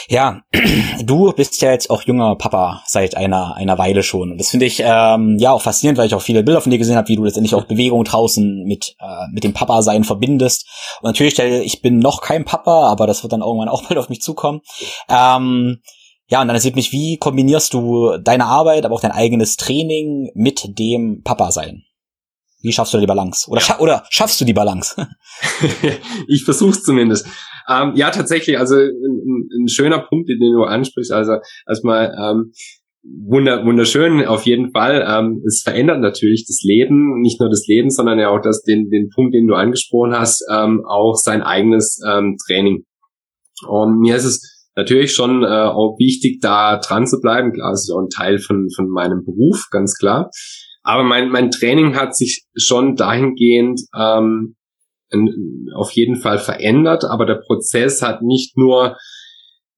Ja, 0.09 0.43
du 1.05 1.33
bist 1.33 1.61
ja 1.61 1.73
jetzt 1.73 1.91
auch 1.91 2.03
junger 2.03 2.37
Papa 2.37 2.83
seit 2.87 3.17
einer 3.17 3.57
einer 3.57 3.79
Weile 3.79 4.03
schon. 4.03 4.33
Und 4.33 4.39
das 4.39 4.51
finde 4.51 4.67
ich 4.67 4.83
ähm, 4.85 5.37
ja 5.39 5.53
auch 5.53 5.63
faszinierend, 5.63 5.99
weil 5.99 6.07
ich 6.07 6.15
auch 6.15 6.23
viele 6.23 6.43
Bilder 6.43 6.61
von 6.61 6.71
dir 6.71 6.79
gesehen 6.79 6.97
habe, 6.97 7.09
wie 7.09 7.17
du 7.17 7.25
letztendlich 7.25 7.55
auch 7.55 7.65
Bewegung 7.65 8.05
draußen 8.05 8.65
mit 8.65 8.95
äh, 9.01 9.27
mit 9.33 9.45
dem 9.45 9.53
Papa 9.53 9.83
sein 9.83 10.05
verbindest. 10.05 10.67
Und 11.01 11.09
natürlich, 11.09 11.39
ich 11.39 11.83
bin 11.83 11.99
noch 11.99 12.21
kein 12.21 12.45
Papa, 12.45 12.89
aber 12.89 13.07
das 13.07 13.23
wird 13.23 13.33
dann 13.33 13.43
irgendwann 13.43 13.69
auch 13.69 13.83
bald 13.89 13.99
auf 13.99 14.09
mich 14.09 14.23
zukommen. 14.23 14.61
Ähm, 15.09 15.81
ja, 16.29 16.41
und 16.41 16.49
dann 16.49 16.57
interessiert 16.57 16.77
mich, 16.77 16.93
wie 16.93 17.19
kombinierst 17.19 17.73
du 17.73 18.17
deine 18.19 18.47
Arbeit, 18.47 18.85
aber 18.85 18.95
auch 18.95 19.01
dein 19.01 19.13
eigenes 19.13 19.57
Training 19.57 20.31
mit 20.35 20.79
dem 20.79 21.23
Papa 21.23 21.53
sein? 21.53 21.86
Wie 22.67 22.73
schaffst 22.73 22.93
du 22.93 22.99
die 22.99 23.07
Balance? 23.07 23.49
Oder, 23.49 23.61
scha 23.61 23.79
oder 23.79 24.05
schaffst 24.11 24.41
du 24.41 24.45
die 24.45 24.53
Balance? 24.53 24.97
ich 26.29 26.45
versuch's 26.45 26.83
zumindest. 26.83 27.27
Ähm, 27.69 27.93
ja, 27.95 28.11
tatsächlich, 28.11 28.59
also 28.59 28.75
ein, 28.77 29.49
ein, 29.63 29.69
schöner 29.69 30.01
Punkt, 30.01 30.29
den 30.29 30.41
du 30.41 30.65
ansprichst. 30.65 31.13
Also 31.13 31.37
erstmal 31.69 32.13
ähm, 32.19 32.53
wunder, 33.05 33.65
wunderschön 33.65 34.25
auf 34.27 34.47
jeden 34.47 34.73
Fall. 34.73 35.07
Ähm, 35.09 35.43
es 35.47 35.63
verändert 35.63 36.01
natürlich 36.01 36.45
das 36.49 36.63
Leben, 36.63 37.21
nicht 37.21 37.41
nur 37.41 37.51
das 37.51 37.67
Leben, 37.69 37.91
sondern 37.91 38.19
ja 38.19 38.31
auch 38.31 38.41
das, 38.41 38.63
den, 38.63 38.91
den 38.91 39.11
Punkt, 39.15 39.33
den 39.35 39.47
du 39.47 39.55
angesprochen 39.55 40.19
hast, 40.19 40.45
ähm, 40.53 40.83
auch 40.89 41.15
sein 41.15 41.43
eigenes 41.43 42.01
ähm, 42.09 42.37
Training. 42.47 42.85
Und 43.69 44.01
mir 44.01 44.17
ist 44.17 44.25
es 44.25 44.69
natürlich 44.75 45.13
schon 45.13 45.45
äh, 45.45 45.47
auch 45.47 45.97
wichtig, 45.99 46.41
da 46.41 46.79
dran 46.79 47.07
zu 47.07 47.21
bleiben. 47.21 47.53
Klar, 47.53 47.73
es 47.73 47.85
ist 47.85 47.95
auch 47.95 48.03
ein 48.03 48.11
Teil 48.11 48.39
von, 48.39 48.69
von 48.75 48.89
meinem 48.89 49.25
Beruf, 49.25 49.67
ganz 49.71 49.95
klar. 49.95 50.31
Aber 50.87 51.03
mein, 51.03 51.31
mein 51.31 51.51
Training 51.51 51.97
hat 51.97 52.15
sich 52.15 52.47
schon 52.55 52.95
dahingehend 52.95 53.81
ähm, 53.99 54.55
auf 55.75 55.91
jeden 55.91 56.15
Fall 56.15 56.39
verändert, 56.39 57.05
aber 57.05 57.27
der 57.27 57.41
Prozess 57.45 58.03
hat 58.03 58.23
nicht 58.23 58.57
nur 58.57 58.97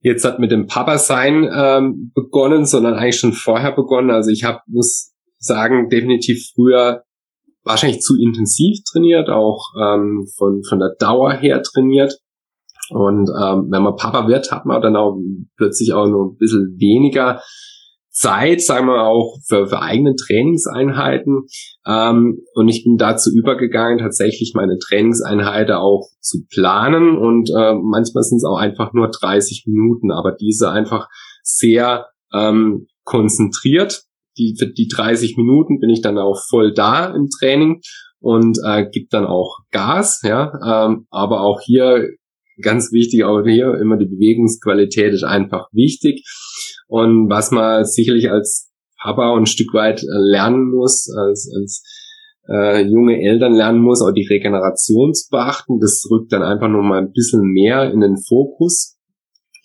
jetzt 0.00 0.26
hat 0.26 0.38
mit 0.38 0.50
dem 0.50 0.66
Papa 0.66 0.98
sein 0.98 1.48
ähm, 1.50 2.12
begonnen, 2.14 2.66
sondern 2.66 2.94
eigentlich 2.94 3.18
schon 3.18 3.32
vorher 3.32 3.72
begonnen. 3.72 4.10
Also 4.10 4.30
ich 4.30 4.44
habe 4.44 4.60
muss 4.66 5.14
sagen 5.38 5.88
definitiv 5.88 6.50
früher 6.54 7.04
wahrscheinlich 7.64 8.00
zu 8.00 8.14
intensiv 8.20 8.78
trainiert, 8.92 9.30
auch 9.30 9.64
ähm, 9.80 10.26
von 10.36 10.62
von 10.68 10.78
der 10.78 10.94
Dauer 10.98 11.32
her 11.32 11.62
trainiert. 11.62 12.18
Und 12.90 13.30
ähm, 13.30 13.68
wenn 13.70 13.82
man 13.82 13.96
Papa 13.96 14.28
wird, 14.28 14.52
hat 14.52 14.66
man 14.66 14.82
dann 14.82 14.96
auch 14.96 15.18
plötzlich 15.56 15.94
auch 15.94 16.06
noch 16.06 16.32
ein 16.32 16.36
bisschen 16.36 16.76
weniger 16.78 17.40
Zeit, 18.18 18.60
sagen 18.60 18.86
wir 18.86 19.04
auch 19.04 19.38
für, 19.46 19.68
für 19.68 19.80
eigene 19.80 20.16
Trainingseinheiten. 20.16 21.46
Ähm, 21.86 22.40
und 22.54 22.68
ich 22.68 22.82
bin 22.82 22.96
dazu 22.96 23.30
übergegangen, 23.30 23.98
tatsächlich 23.98 24.54
meine 24.56 24.76
Trainingseinheiten 24.78 25.76
auch 25.76 26.08
zu 26.20 26.44
planen. 26.52 27.16
Und 27.16 27.50
äh, 27.50 27.74
manchmal 27.74 28.24
sind 28.24 28.38
es 28.38 28.44
auch 28.44 28.58
einfach 28.58 28.92
nur 28.92 29.08
30 29.08 29.64
Minuten, 29.66 30.10
aber 30.10 30.32
diese 30.32 30.70
einfach 30.70 31.06
sehr 31.42 32.06
ähm, 32.34 32.88
konzentriert. 33.04 34.02
Die, 34.36 34.56
für 34.58 34.66
die 34.66 34.88
30 34.88 35.36
Minuten 35.36 35.78
bin 35.78 35.90
ich 35.90 36.02
dann 36.02 36.18
auch 36.18 36.40
voll 36.48 36.74
da 36.74 37.14
im 37.14 37.28
Training 37.28 37.80
und 38.20 38.58
äh, 38.64 38.86
gibt 38.90 39.12
dann 39.14 39.26
auch 39.26 39.58
Gas, 39.70 40.22
ja. 40.24 40.52
Ähm, 40.64 41.06
aber 41.10 41.40
auch 41.42 41.60
hier 41.60 42.08
ganz 42.62 42.92
wichtig, 42.92 43.24
auch 43.24 43.42
hier 43.44 43.74
immer 43.74 43.96
die 43.96 44.06
Bewegungsqualität 44.06 45.12
ist 45.12 45.24
einfach 45.24 45.68
wichtig. 45.72 46.24
Und 46.86 47.28
was 47.28 47.50
man 47.50 47.84
sicherlich 47.84 48.30
als 48.30 48.70
Papa 49.00 49.36
ein 49.36 49.46
Stück 49.46 49.72
weit 49.74 50.02
äh, 50.02 50.06
lernen 50.10 50.70
muss, 50.70 51.08
als, 51.10 51.50
als 51.54 51.82
äh, 52.48 52.82
junge 52.82 53.20
Eltern 53.20 53.52
lernen 53.52 53.80
muss, 53.80 54.02
auch 54.02 54.12
die 54.12 54.26
Regeneration 54.26 55.14
zu 55.14 55.28
beachten. 55.30 55.78
Das 55.80 56.04
rückt 56.10 56.32
dann 56.32 56.42
einfach 56.42 56.68
noch 56.68 56.82
mal 56.82 56.98
ein 56.98 57.12
bisschen 57.12 57.42
mehr 57.42 57.92
in 57.92 58.00
den 58.00 58.16
Fokus. 58.16 58.98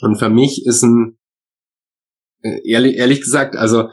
Und 0.01 0.17
für 0.17 0.29
mich 0.29 0.65
ist 0.65 0.83
ein 0.83 1.17
äh, 2.43 2.59
ehrlich, 2.65 2.97
ehrlich 2.97 3.21
gesagt, 3.21 3.55
also 3.55 3.89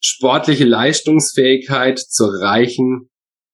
sportliche 0.00 0.64
Leistungsfähigkeit 0.64 1.98
zu 1.98 2.24
erreichen, 2.24 3.08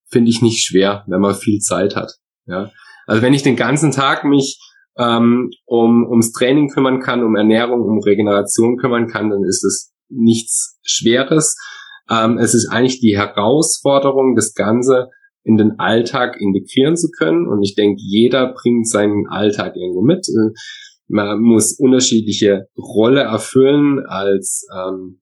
finde 0.07 0.31
ich 0.31 0.43
nicht 0.43 0.65
schwer, 0.65 1.05
wenn 1.07 1.21
man 1.21 1.35
viel 1.35 1.61
Zeit 1.61 1.95
hat. 1.95 2.13
Ja, 2.47 2.73
also 3.07 3.23
wenn 3.23 3.35
ich 3.35 3.43
den 3.43 3.57
ganzen 3.57 3.91
Tag 3.91 4.25
mich 4.25 4.59
ähm, 4.99 5.51
um 5.65 6.07
ums 6.07 6.33
Training 6.33 6.69
kümmern 6.69 7.01
kann, 7.01 7.25
um 7.25 7.37
Ernährung, 7.37 7.83
um 7.83 8.01
Regeneration 8.01 8.77
kümmern 8.77 9.07
kann, 9.07 9.31
dann 9.31 9.45
ist 9.45 9.65
es 9.65 9.93
nichts 10.09 10.79
Schweres. 10.83 11.57
Ähm, 12.11 12.39
es 12.39 12.55
ist 12.55 12.69
eigentlich 12.71 13.01
die 13.01 13.17
Herausforderung, 13.17 14.35
das 14.35 14.55
Ganze 14.55 15.09
in 15.45 15.57
den 15.57 15.79
Alltag 15.79 16.41
integrieren 16.41 16.97
zu 16.97 17.09
können. 17.11 17.49
Und 17.49 17.63
ich 17.63 17.75
denke, 17.75 18.01
jeder 18.01 18.53
bringt 18.53 18.89
seinen 18.89 19.27
Alltag 19.29 19.77
irgendwo 19.77 20.03
mit. 20.03 20.29
Äh, 20.29 20.53
man 21.09 21.41
muss 21.41 21.79
unterschiedliche 21.79 22.67
Rolle 22.77 23.21
erfüllen 23.21 24.05
als 24.07 24.67
ähm, 24.75 25.21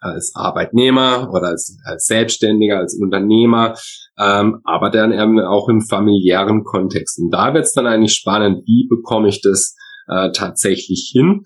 als 0.00 0.32
Arbeitnehmer 0.34 1.30
oder 1.32 1.48
als, 1.48 1.78
als 1.84 2.06
Selbstständiger, 2.06 2.78
als 2.78 2.98
Unternehmer, 2.98 3.74
ähm, 4.18 4.60
aber 4.64 4.90
dann 4.90 5.12
eben 5.12 5.38
auch 5.40 5.68
im 5.68 5.82
familiären 5.82 6.64
Kontext. 6.64 7.18
Und 7.18 7.30
da 7.30 7.54
wird 7.54 7.64
es 7.64 7.72
dann 7.72 7.86
eigentlich 7.86 8.14
spannend, 8.14 8.66
wie 8.66 8.88
bekomme 8.88 9.28
ich 9.28 9.42
das 9.42 9.76
äh, 10.08 10.30
tatsächlich 10.32 11.10
hin, 11.12 11.42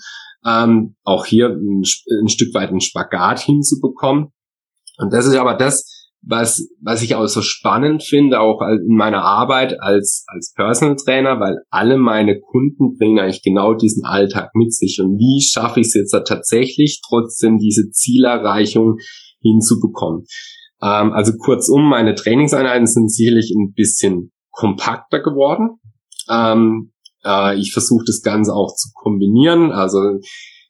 ähm, 0.47 0.97
auch 1.05 1.27
hier 1.27 1.49
ein, 1.49 1.83
ein 2.23 2.29
Stück 2.29 2.55
weit 2.55 2.71
einen 2.71 2.81
Spagat 2.81 3.41
hinzubekommen. 3.41 4.29
Und 4.99 5.13
das 5.13 5.27
ist 5.27 5.37
aber 5.37 5.55
das, 5.55 5.94
was, 6.27 6.69
was 6.81 7.03
ich 7.03 7.15
auch 7.15 7.27
so 7.27 7.43
spannend 7.43 8.03
finde, 8.03 8.41
auch 8.41 8.61
in 8.63 8.97
meiner 8.97 9.23
Arbeit 9.23 9.81
als, 9.81 10.25
als 10.27 10.53
Personal 10.55 10.97
Trainer, 10.97 11.41
weil 11.41 11.59
alle 11.71 11.99
meine 11.99 12.41
Kunden 12.41 12.97
bringen 12.97 13.19
eigentlich 13.19 13.43
genau 13.43 13.75
diesen 13.75 14.05
Alltag 14.05 14.51
mit 14.55 14.73
sich. 14.73 15.01
Und 15.01 15.19
wie 15.19 15.43
schaffe 15.43 15.81
ich 15.81 15.89
es 15.89 15.95
jetzt 15.95 16.15
da 16.15 16.21
tatsächlich, 16.21 17.01
trotzdem 17.07 17.59
diese 17.59 17.91
Zielerreichung 17.91 18.97
hinzubekommen? 19.41 20.25
Ähm, 20.83 21.13
also 21.13 21.33
kurzum, 21.39 21.89
meine 21.89 22.15
Trainingseinheiten 22.15 22.87
sind 22.87 23.13
sicherlich 23.13 23.53
ein 23.55 23.73
bisschen 23.75 24.33
kompakter 24.51 25.21
geworden. 25.21 25.79
Ähm, 26.31 26.93
äh, 27.25 27.59
ich 27.59 27.73
versuche 27.73 28.05
das 28.07 28.23
Ganze 28.23 28.55
auch 28.55 28.75
zu 28.75 28.91
kombinieren. 28.95 29.73
Also 29.73 29.99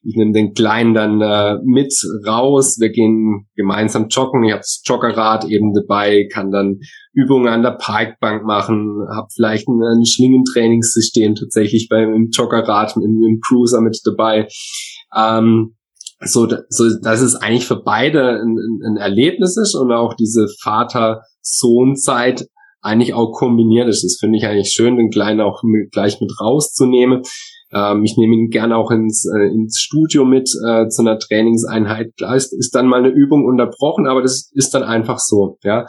ich 0.07 0.17
nehme 0.17 0.33
den 0.33 0.53
Kleinen 0.53 0.95
dann 0.95 1.21
äh, 1.21 1.59
mit 1.65 1.95
raus, 2.27 2.77
wir 2.79 2.91
gehen 2.91 3.47
gemeinsam 3.57 4.09
joggen, 4.09 4.45
ich 4.45 4.53
habe 4.53 4.61
das 4.61 4.83
Joggerrad 4.85 5.47
eben 5.47 5.73
dabei, 5.73 6.29
kann 6.31 6.51
dann 6.51 6.81
Übungen 7.13 7.49
an 7.49 7.63
der 7.63 7.73
Parkbank 7.73 8.45
machen, 8.45 9.07
habe 9.15 9.29
vielleicht 9.35 9.67
ein, 9.69 9.83
ein 9.83 10.05
Schlingentrainingssystem 10.05 11.35
tatsächlich 11.35 11.89
beim 11.89 12.29
Joggerrad 12.31 12.97
im, 12.97 13.23
im 13.23 13.41
Cruiser 13.41 13.81
mit 13.81 13.99
dabei. 14.05 14.49
Ähm, 15.17 15.77
so, 16.21 16.49
so 16.69 16.85
dass 17.03 17.21
es 17.21 17.37
eigentlich 17.37 17.67
für 17.67 17.83
beide 17.83 18.41
ein, 18.41 18.57
ein 18.87 18.97
Erlebnis 18.97 19.57
ist 19.57 19.75
und 19.75 19.93
auch 19.93 20.15
diese 20.15 20.47
Vater-Sohn-Zeit 20.63 22.47
eigentlich 22.83 23.15
auch 23.15 23.33
kombiniert 23.33 23.89
ist. 23.89 24.05
Das 24.05 24.19
finde 24.21 24.39
ich 24.39 24.47
eigentlich 24.47 24.73
schön, 24.73 24.97
den 24.97 25.11
Kleinen 25.11 25.41
auch 25.41 25.63
mit, 25.63 25.91
gleich 25.93 26.21
mit 26.21 26.31
rauszunehmen. 26.41 27.23
Ähm, 27.75 28.04
ich 28.04 28.16
nehme 28.16 28.35
ihn 28.35 28.50
gerne 28.50 28.76
auch 28.76 28.90
ins, 28.90 29.26
äh, 29.26 29.49
ins 29.49 29.81
Studio 29.81 30.25
mit 30.25 30.49
äh, 30.66 30.88
zu 30.88 31.02
einer 31.02 31.19
Trainingseinheit. 31.19 32.12
Ist, 32.35 32.52
ist 32.52 32.75
dann 32.75 32.87
mal 32.87 33.00
eine 33.00 33.09
Übung 33.09 33.45
unterbrochen, 33.45 34.07
aber 34.07 34.23
das 34.23 34.50
ist 34.54 34.75
dann 34.75 34.85
einfach 34.85 35.19
so. 35.19 35.59
Ja, 35.62 35.87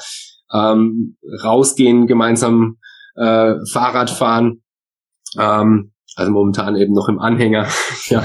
ähm, 0.54 1.18
rausgehen, 1.44 2.08
gemeinsam 2.08 2.78
äh, 3.16 3.56
Fahrrad 3.72 4.10
fahren. 4.10 4.64
Ähm, 5.38 5.92
also 6.16 6.32
momentan 6.32 6.78
eben 6.78 6.94
noch 6.94 7.10
im 7.10 7.20
Anhänger. 7.20 7.68
ja. 8.08 8.24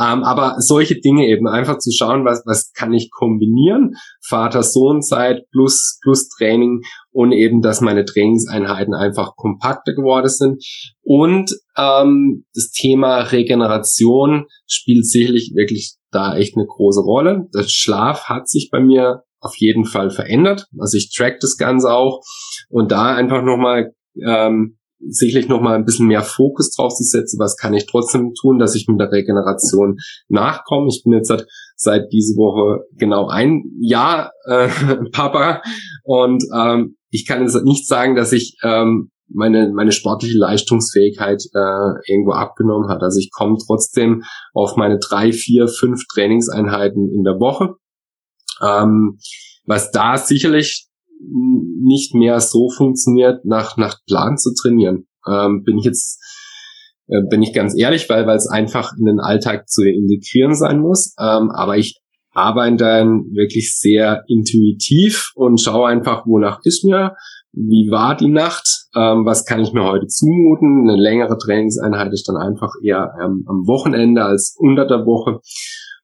Ähm, 0.00 0.22
aber 0.22 0.56
solche 0.58 1.00
Dinge 1.00 1.26
eben 1.26 1.48
einfach 1.48 1.78
zu 1.78 1.90
schauen, 1.90 2.24
was, 2.24 2.42
was 2.46 2.72
kann 2.72 2.92
ich 2.92 3.10
kombinieren? 3.10 3.94
Vater-Sohn-Zeit 4.26 5.42
plus, 5.50 5.98
plus 6.02 6.28
Training 6.28 6.82
und 7.14 7.30
eben, 7.30 7.62
dass 7.62 7.80
meine 7.80 8.04
Trainingseinheiten 8.04 8.92
einfach 8.92 9.36
kompakter 9.36 9.94
geworden 9.94 10.28
sind. 10.28 10.64
Und 11.02 11.50
ähm, 11.78 12.44
das 12.54 12.70
Thema 12.72 13.20
Regeneration 13.20 14.46
spielt 14.66 15.06
sicherlich 15.06 15.52
wirklich 15.54 15.94
da 16.10 16.36
echt 16.36 16.56
eine 16.56 16.66
große 16.66 17.00
Rolle. 17.00 17.46
Der 17.54 17.64
Schlaf 17.68 18.24
hat 18.24 18.48
sich 18.48 18.68
bei 18.70 18.80
mir 18.80 19.22
auf 19.40 19.54
jeden 19.56 19.84
Fall 19.84 20.10
verändert. 20.10 20.66
Also 20.76 20.98
ich 20.98 21.14
track 21.14 21.38
das 21.40 21.56
Ganze 21.56 21.92
auch 21.92 22.20
und 22.68 22.90
da 22.90 23.14
einfach 23.14 23.42
nochmal 23.42 23.94
ähm, 24.20 24.78
sicherlich 25.08 25.48
noch 25.48 25.60
mal 25.60 25.74
ein 25.74 25.84
bisschen 25.84 26.06
mehr 26.06 26.22
Fokus 26.22 26.70
drauf 26.70 26.94
zu 26.94 27.04
setzen. 27.04 27.38
Was 27.38 27.56
kann 27.56 27.74
ich 27.74 27.86
trotzdem 27.86 28.32
tun, 28.40 28.58
dass 28.58 28.74
ich 28.74 28.86
mit 28.88 29.00
der 29.00 29.12
Regeneration 29.12 29.98
nachkomme? 30.28 30.88
Ich 30.88 31.02
bin 31.04 31.12
jetzt 31.12 31.28
seit, 31.28 31.46
seit 31.76 32.12
diese 32.12 32.36
Woche 32.36 32.84
genau 32.96 33.28
ein 33.28 33.64
Jahr 33.80 34.32
äh, 34.46 34.68
Papa 35.12 35.62
und 36.04 36.44
ähm, 36.54 36.96
ich 37.10 37.26
kann 37.26 37.42
jetzt 37.42 37.54
nicht 37.64 37.86
sagen, 37.86 38.16
dass 38.16 38.32
ich 38.32 38.56
ähm, 38.64 39.10
meine, 39.28 39.70
meine 39.72 39.92
sportliche 39.92 40.38
Leistungsfähigkeit 40.38 41.42
äh, 41.54 42.12
irgendwo 42.12 42.32
abgenommen 42.32 42.88
hat. 42.88 43.02
Also 43.02 43.18
ich 43.18 43.30
komme 43.30 43.56
trotzdem 43.64 44.22
auf 44.52 44.76
meine 44.76 44.98
drei, 44.98 45.32
vier, 45.32 45.68
fünf 45.68 46.02
Trainingseinheiten 46.12 47.10
in 47.12 47.24
der 47.24 47.40
Woche. 47.40 47.74
Ähm, 48.62 49.18
was 49.66 49.90
da 49.90 50.16
sicherlich 50.16 50.88
nicht 51.30 52.14
mehr 52.14 52.40
so 52.40 52.68
funktioniert, 52.70 53.44
nach, 53.44 53.76
nach 53.76 53.98
Plan 54.06 54.36
zu 54.36 54.52
trainieren. 54.54 55.06
Ähm, 55.26 55.62
bin 55.64 55.78
ich 55.78 55.84
jetzt, 55.84 56.20
äh, 57.08 57.22
bin 57.30 57.42
ich 57.42 57.52
ganz 57.52 57.78
ehrlich, 57.78 58.08
weil 58.08 58.26
weil 58.26 58.36
es 58.36 58.48
einfach 58.48 58.92
in 58.98 59.04
den 59.04 59.20
Alltag 59.20 59.68
zu 59.68 59.82
integrieren 59.84 60.54
sein 60.54 60.80
muss. 60.80 61.14
Ähm, 61.18 61.50
aber 61.50 61.76
ich 61.76 62.00
arbeite 62.34 62.76
dann 62.76 63.24
wirklich 63.32 63.78
sehr 63.78 64.24
intuitiv 64.26 65.30
und 65.34 65.60
schaue 65.60 65.88
einfach, 65.88 66.26
wonach 66.26 66.60
ist 66.64 66.84
mir, 66.84 67.14
wie 67.52 67.88
war 67.90 68.16
die 68.16 68.28
Nacht, 68.28 68.88
ähm, 68.96 69.24
was 69.24 69.44
kann 69.44 69.60
ich 69.60 69.72
mir 69.72 69.84
heute 69.84 70.06
zumuten. 70.06 70.88
Eine 70.88 71.00
längere 71.00 71.38
Trainingseinheit 71.38 72.12
ist 72.12 72.28
dann 72.28 72.36
einfach 72.36 72.72
eher 72.82 73.14
ähm, 73.22 73.44
am 73.46 73.66
Wochenende 73.66 74.24
als 74.24 74.56
unter 74.58 74.86
der 74.86 75.06
Woche. 75.06 75.40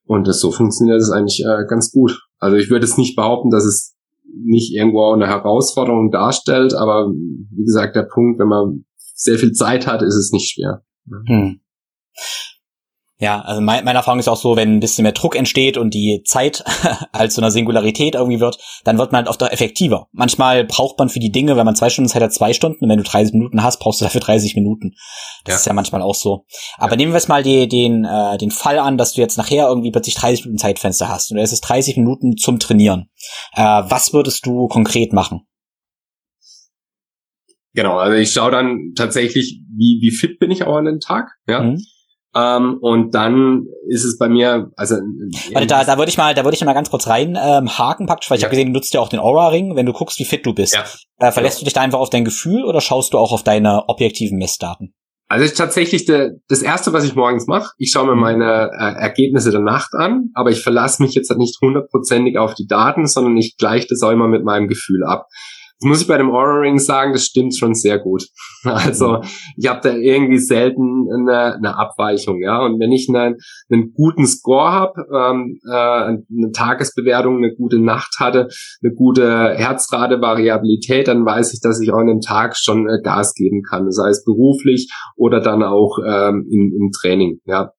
Und 0.04 0.26
das, 0.28 0.40
so 0.40 0.50
funktioniert 0.50 1.00
es 1.00 1.10
eigentlich 1.10 1.44
äh, 1.44 1.66
ganz 1.68 1.90
gut. 1.90 2.20
Also 2.38 2.56
ich 2.56 2.70
würde 2.70 2.84
es 2.84 2.96
nicht 2.96 3.16
behaupten, 3.16 3.50
dass 3.50 3.64
es 3.64 3.96
nicht 4.34 4.74
irgendwo 4.74 5.12
eine 5.12 5.26
Herausforderung 5.26 6.10
darstellt, 6.10 6.74
aber 6.74 7.08
wie 7.08 7.64
gesagt, 7.64 7.96
der 7.96 8.04
Punkt, 8.04 8.38
wenn 8.40 8.48
man 8.48 8.84
sehr 8.96 9.38
viel 9.38 9.52
Zeit 9.52 9.86
hat, 9.86 10.02
ist 10.02 10.16
es 10.16 10.32
nicht 10.32 10.52
schwer. 10.52 10.82
Hm. 11.26 11.60
Ja, 13.20 13.42
also 13.42 13.60
mein, 13.60 13.84
meine 13.84 13.98
Erfahrung 13.98 14.18
ist 14.18 14.28
auch 14.28 14.36
so, 14.38 14.56
wenn 14.56 14.76
ein 14.76 14.80
bisschen 14.80 15.02
mehr 15.02 15.12
Druck 15.12 15.36
entsteht 15.36 15.76
und 15.76 15.92
die 15.92 16.22
Zeit 16.24 16.64
als 17.12 17.34
so 17.34 17.42
einer 17.42 17.50
Singularität 17.50 18.14
irgendwie 18.14 18.40
wird, 18.40 18.58
dann 18.84 18.96
wird 18.96 19.12
man 19.12 19.18
halt 19.18 19.28
oft 19.28 19.42
auch 19.42 19.50
effektiver. 19.50 20.08
Manchmal 20.12 20.64
braucht 20.64 20.98
man 20.98 21.10
für 21.10 21.20
die 21.20 21.30
Dinge, 21.30 21.54
wenn 21.58 21.66
man 21.66 21.76
zwei 21.76 21.90
Stunden 21.90 22.08
Zeit 22.08 22.22
hat, 22.22 22.32
zwei 22.32 22.54
Stunden. 22.54 22.82
Und 22.82 22.88
wenn 22.88 22.96
du 22.96 23.04
30 23.04 23.34
Minuten 23.34 23.62
hast, 23.62 23.78
brauchst 23.78 24.00
du 24.00 24.06
dafür 24.06 24.22
30 24.22 24.56
Minuten. 24.56 24.92
Das 25.44 25.52
ja. 25.52 25.56
ist 25.58 25.66
ja 25.66 25.74
manchmal 25.74 26.00
auch 26.00 26.14
so. 26.14 26.46
Aber 26.78 26.92
ja. 26.92 26.96
nehmen 26.96 27.12
wir 27.12 27.18
jetzt 27.18 27.28
mal 27.28 27.42
die, 27.42 27.68
den, 27.68 28.06
äh, 28.06 28.38
den 28.38 28.50
Fall 28.50 28.78
an, 28.78 28.96
dass 28.96 29.12
du 29.12 29.20
jetzt 29.20 29.36
nachher 29.36 29.68
irgendwie 29.68 29.90
plötzlich 29.90 30.14
30 30.14 30.46
Minuten 30.46 30.58
Zeitfenster 30.58 31.10
hast 31.10 31.30
und 31.30 31.36
es 31.36 31.52
ist 31.52 31.60
30 31.60 31.98
Minuten 31.98 32.38
zum 32.38 32.58
Trainieren. 32.58 33.10
Äh, 33.52 33.62
was 33.62 34.14
würdest 34.14 34.46
du 34.46 34.66
konkret 34.68 35.12
machen? 35.12 35.42
Genau, 37.74 37.98
also 37.98 38.16
ich 38.16 38.32
schaue 38.32 38.50
dann 38.50 38.94
tatsächlich, 38.96 39.60
wie, 39.76 39.98
wie 40.00 40.10
fit 40.10 40.38
bin 40.38 40.50
ich 40.50 40.64
auch 40.64 40.76
an 40.76 40.86
den 40.86 41.00
Tag. 41.00 41.28
Ja. 41.46 41.60
Mhm 41.60 41.84
ähm, 42.34 42.78
und 42.80 43.14
dann 43.14 43.66
ist 43.88 44.04
es 44.04 44.16
bei 44.16 44.28
mir, 44.28 44.70
also 44.76 44.96
Warte, 45.52 45.66
da, 45.66 45.84
da 45.84 45.98
würde 45.98 46.10
ich 46.10 46.18
mal, 46.18 46.34
da 46.34 46.44
würde 46.44 46.54
ich 46.54 46.64
mal 46.64 46.74
ganz 46.74 46.90
kurz 46.90 47.08
rein 47.08 47.36
ähm, 47.40 47.76
haken 47.76 48.06
praktisch, 48.06 48.30
weil 48.30 48.36
ich 48.36 48.42
ja. 48.42 48.46
habe 48.46 48.56
gesehen, 48.56 48.68
du 48.68 48.78
nutzt 48.78 48.94
ja 48.94 49.00
auch 49.00 49.08
den 49.08 49.18
Aura-Ring, 49.18 49.74
wenn 49.74 49.86
du 49.86 49.92
guckst, 49.92 50.18
wie 50.20 50.24
fit 50.24 50.46
du 50.46 50.54
bist. 50.54 50.74
Ja. 50.74 50.84
Äh, 51.18 51.32
verlässt 51.32 51.58
ja. 51.58 51.60
du 51.60 51.64
dich 51.64 51.74
da 51.74 51.80
einfach 51.80 51.98
auf 51.98 52.10
dein 52.10 52.24
Gefühl 52.24 52.64
oder 52.64 52.80
schaust 52.80 53.14
du 53.14 53.18
auch 53.18 53.32
auf 53.32 53.42
deine 53.42 53.88
objektiven 53.88 54.38
Messdaten? 54.38 54.94
Also 55.30 55.44
ist 55.44 55.56
tatsächlich 55.56 56.06
de, 56.06 56.32
das 56.48 56.60
erste, 56.60 56.92
was 56.92 57.04
ich 57.04 57.14
morgens 57.14 57.46
mache. 57.46 57.70
Ich 57.78 57.92
schaue 57.92 58.06
mir 58.06 58.14
mhm. 58.14 58.20
meine 58.20 58.70
äh, 58.72 59.00
Ergebnisse 59.00 59.50
der 59.50 59.60
Nacht 59.60 59.94
an, 59.94 60.30
aber 60.34 60.50
ich 60.50 60.60
verlasse 60.60 61.02
mich 61.02 61.14
jetzt 61.14 61.30
nicht 61.36 61.56
hundertprozentig 61.60 62.36
auf 62.36 62.54
die 62.54 62.66
Daten, 62.66 63.06
sondern 63.06 63.36
ich 63.36 63.56
gleiche 63.56 63.86
das 63.88 64.02
auch 64.02 64.10
immer 64.10 64.26
mit 64.26 64.44
meinem 64.44 64.66
Gefühl 64.66 65.04
ab. 65.04 65.26
Das 65.80 65.88
muss 65.88 66.02
ich 66.02 66.08
bei 66.08 66.18
dem 66.18 66.30
Aura 66.30 66.58
Ring 66.58 66.78
sagen, 66.78 67.14
das 67.14 67.24
stimmt 67.24 67.56
schon 67.56 67.74
sehr 67.74 67.98
gut. 67.98 68.24
Also 68.62 69.22
ich 69.56 69.68
habe 69.68 69.80
da 69.82 69.94
irgendwie 69.94 70.38
selten 70.38 71.08
eine, 71.10 71.54
eine 71.54 71.78
Abweichung, 71.78 72.42
ja. 72.42 72.62
Und 72.62 72.78
wenn 72.78 72.92
ich 72.92 73.08
einen, 73.08 73.36
einen 73.70 73.92
guten 73.94 74.26
Score 74.26 74.70
habe, 74.70 75.06
ähm, 75.14 75.58
äh, 75.66 75.72
eine 75.72 76.52
Tagesbewertung, 76.52 77.38
eine 77.38 77.54
gute 77.54 77.78
Nacht 77.78 78.16
hatte, 78.18 78.48
eine 78.82 78.92
gute 78.94 79.54
Herzrate, 79.54 80.20
Variabilität, 80.20 81.08
dann 81.08 81.24
weiß 81.24 81.54
ich, 81.54 81.60
dass 81.62 81.80
ich 81.80 81.90
auch 81.90 82.00
an 82.00 82.08
dem 82.08 82.20
Tag 82.20 82.54
schon 82.56 82.86
äh, 82.86 83.00
Gas 83.02 83.32
geben 83.34 83.62
kann, 83.62 83.90
sei 83.90 84.10
es 84.10 84.24
beruflich 84.24 84.92
oder 85.16 85.40
dann 85.40 85.62
auch 85.62 85.98
ähm, 86.06 86.46
im, 86.50 86.72
im 86.78 86.90
Training, 87.00 87.40
ja. 87.46 87.72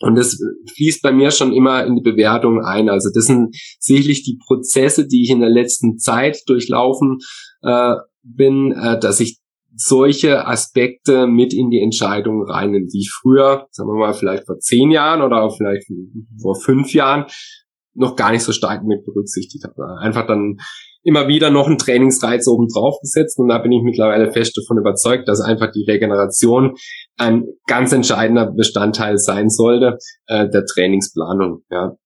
Und 0.00 0.16
das 0.16 0.38
fließt 0.74 1.02
bei 1.02 1.12
mir 1.12 1.30
schon 1.30 1.52
immer 1.52 1.84
in 1.84 1.96
die 1.96 2.02
Bewertung 2.02 2.64
ein. 2.64 2.88
Also 2.88 3.10
das 3.14 3.24
sind 3.26 3.56
sicherlich 3.78 4.22
die 4.24 4.38
Prozesse, 4.46 5.06
die 5.06 5.22
ich 5.22 5.30
in 5.30 5.40
der 5.40 5.50
letzten 5.50 5.98
Zeit 5.98 6.42
durchlaufen 6.46 7.18
äh, 7.62 7.94
bin, 8.22 8.72
äh, 8.72 8.98
dass 8.98 9.20
ich 9.20 9.38
solche 9.76 10.46
Aspekte 10.46 11.26
mit 11.26 11.52
in 11.52 11.70
die 11.70 11.80
Entscheidung 11.80 12.44
rein, 12.48 12.72
die 12.72 12.98
ich 12.98 13.10
früher, 13.10 13.66
sagen 13.70 13.88
wir 13.88 13.98
mal, 13.98 14.14
vielleicht 14.14 14.46
vor 14.46 14.58
zehn 14.58 14.90
Jahren 14.90 15.22
oder 15.22 15.50
vielleicht 15.50 15.86
vor 16.40 16.54
fünf 16.54 16.92
Jahren 16.94 17.26
noch 17.94 18.16
gar 18.16 18.32
nicht 18.32 18.42
so 18.42 18.52
stark 18.52 18.84
mit 18.84 19.04
berücksichtigt 19.04 19.64
habe. 19.64 19.98
Einfach 20.00 20.26
dann 20.26 20.58
immer 21.04 21.28
wieder 21.28 21.50
noch 21.50 21.66
einen 21.66 21.78
Trainingsreiz 21.78 22.48
oben 22.48 22.66
drauf 22.68 22.98
gesetzt 23.00 23.38
und 23.38 23.48
da 23.48 23.58
bin 23.58 23.72
ich 23.72 23.82
mittlerweile 23.82 24.32
fest 24.32 24.56
davon 24.56 24.78
überzeugt, 24.78 25.28
dass 25.28 25.40
einfach 25.40 25.70
die 25.70 25.84
Regeneration 25.84 26.74
ein 27.16 27.44
ganz 27.66 27.92
entscheidender 27.92 28.50
Bestandteil 28.50 29.18
sein 29.18 29.50
sollte 29.50 29.98
äh, 30.26 30.48
der 30.48 30.64
Trainingsplanung. 30.64 31.62
Ja. 31.70 31.96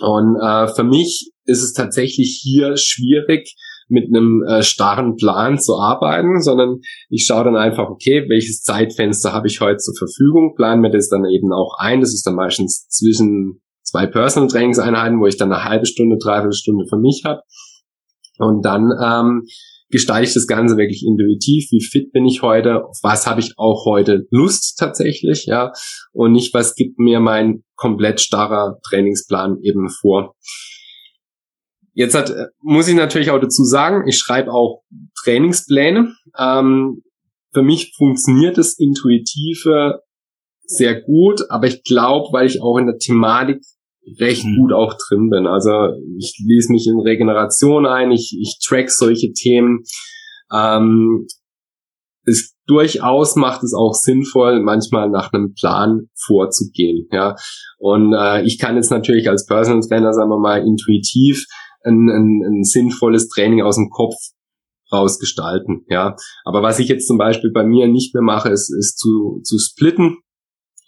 Und 0.00 0.36
äh, 0.42 0.66
für 0.68 0.84
mich 0.84 1.30
ist 1.44 1.62
es 1.62 1.74
tatsächlich 1.74 2.40
hier 2.42 2.76
schwierig, 2.76 3.54
mit 3.88 4.08
einem 4.08 4.42
äh, 4.42 4.62
starren 4.62 5.16
Plan 5.16 5.58
zu 5.58 5.76
arbeiten, 5.76 6.40
sondern 6.40 6.80
ich 7.10 7.26
schaue 7.26 7.44
dann 7.44 7.56
einfach, 7.56 7.90
okay, 7.90 8.24
welches 8.28 8.62
Zeitfenster 8.62 9.32
habe 9.32 9.48
ich 9.48 9.60
heute 9.60 9.76
zur 9.76 9.94
Verfügung, 9.94 10.54
plan 10.54 10.80
mir 10.80 10.90
das 10.90 11.08
dann 11.08 11.26
eben 11.26 11.52
auch 11.52 11.76
ein. 11.78 12.00
Das 12.00 12.14
ist 12.14 12.26
dann 12.26 12.34
meistens 12.34 12.88
zwischen 12.88 13.60
zwei 13.82 14.06
Personal 14.06 14.48
Trainingseinheiten, 14.48 15.20
wo 15.20 15.26
ich 15.26 15.36
dann 15.36 15.52
eine 15.52 15.64
halbe 15.64 15.84
Stunde, 15.84 16.16
dreiviertel 16.16 16.54
Stunde 16.54 16.86
für 16.88 16.96
mich 16.96 17.22
habe. 17.26 17.42
Und 18.42 18.64
dann 18.64 18.90
ähm, 19.00 19.46
gestalte 19.88 20.26
ich 20.26 20.34
das 20.34 20.46
Ganze 20.46 20.76
wirklich 20.76 21.04
intuitiv. 21.06 21.70
Wie 21.70 21.84
fit 21.84 22.12
bin 22.12 22.26
ich 22.26 22.42
heute? 22.42 22.84
Auf 22.84 22.98
was 23.02 23.26
habe 23.26 23.40
ich 23.40 23.52
auch 23.56 23.84
heute 23.84 24.26
Lust 24.30 24.78
tatsächlich? 24.78 25.46
Ja, 25.46 25.72
und 26.12 26.32
nicht 26.32 26.52
was 26.54 26.74
gibt 26.74 26.98
mir 26.98 27.20
mein 27.20 27.62
komplett 27.76 28.20
starrer 28.20 28.78
Trainingsplan 28.88 29.58
eben 29.62 29.88
vor. 29.88 30.34
Jetzt 31.94 32.14
hat, 32.14 32.32
muss 32.62 32.88
ich 32.88 32.94
natürlich 32.94 33.30
auch 33.30 33.40
dazu 33.40 33.64
sagen, 33.64 34.08
ich 34.08 34.16
schreibe 34.16 34.50
auch 34.52 34.82
Trainingspläne. 35.22 36.14
Ähm, 36.38 37.02
für 37.52 37.62
mich 37.62 37.94
funktioniert 37.96 38.56
das 38.56 38.78
Intuitive 38.78 40.00
sehr 40.64 41.02
gut, 41.02 41.42
aber 41.50 41.66
ich 41.66 41.84
glaube, 41.84 42.28
weil 42.32 42.46
ich 42.46 42.62
auch 42.62 42.78
in 42.78 42.86
der 42.86 42.96
Thematik 42.96 43.62
recht 44.18 44.44
mhm. 44.44 44.56
gut 44.56 44.72
auch 44.72 44.94
drin 45.08 45.30
bin. 45.30 45.46
Also 45.46 45.70
ich 46.18 46.34
lese 46.44 46.72
mich 46.72 46.86
in 46.86 47.00
Regeneration 47.00 47.86
ein, 47.86 48.10
ich, 48.10 48.36
ich 48.40 48.58
track 48.64 48.90
solche 48.90 49.32
Themen. 49.32 49.82
Ähm, 50.52 51.26
es 52.24 52.54
durchaus 52.66 53.36
macht 53.36 53.62
es 53.64 53.74
auch 53.74 53.94
sinnvoll, 53.94 54.62
manchmal 54.62 55.10
nach 55.10 55.32
einem 55.32 55.54
Plan 55.54 56.08
vorzugehen. 56.14 57.08
Ja, 57.10 57.34
und 57.78 58.14
äh, 58.14 58.42
ich 58.44 58.58
kann 58.58 58.76
jetzt 58.76 58.90
natürlich 58.90 59.28
als 59.28 59.46
Personal 59.46 59.82
Trainer, 59.86 60.12
sagen 60.12 60.30
wir 60.30 60.38
mal, 60.38 60.64
intuitiv 60.64 61.44
ein, 61.84 62.08
ein, 62.08 62.42
ein 62.46 62.64
sinnvolles 62.64 63.28
Training 63.28 63.62
aus 63.62 63.76
dem 63.76 63.90
Kopf 63.90 64.14
rausgestalten. 64.92 65.84
Ja, 65.88 66.16
aber 66.44 66.62
was 66.62 66.78
ich 66.78 66.88
jetzt 66.88 67.08
zum 67.08 67.18
Beispiel 67.18 67.50
bei 67.52 67.64
mir 67.64 67.88
nicht 67.88 68.14
mehr 68.14 68.22
mache, 68.22 68.50
ist, 68.50 68.70
ist 68.70 68.98
zu, 68.98 69.40
zu 69.42 69.58
splitten 69.58 70.18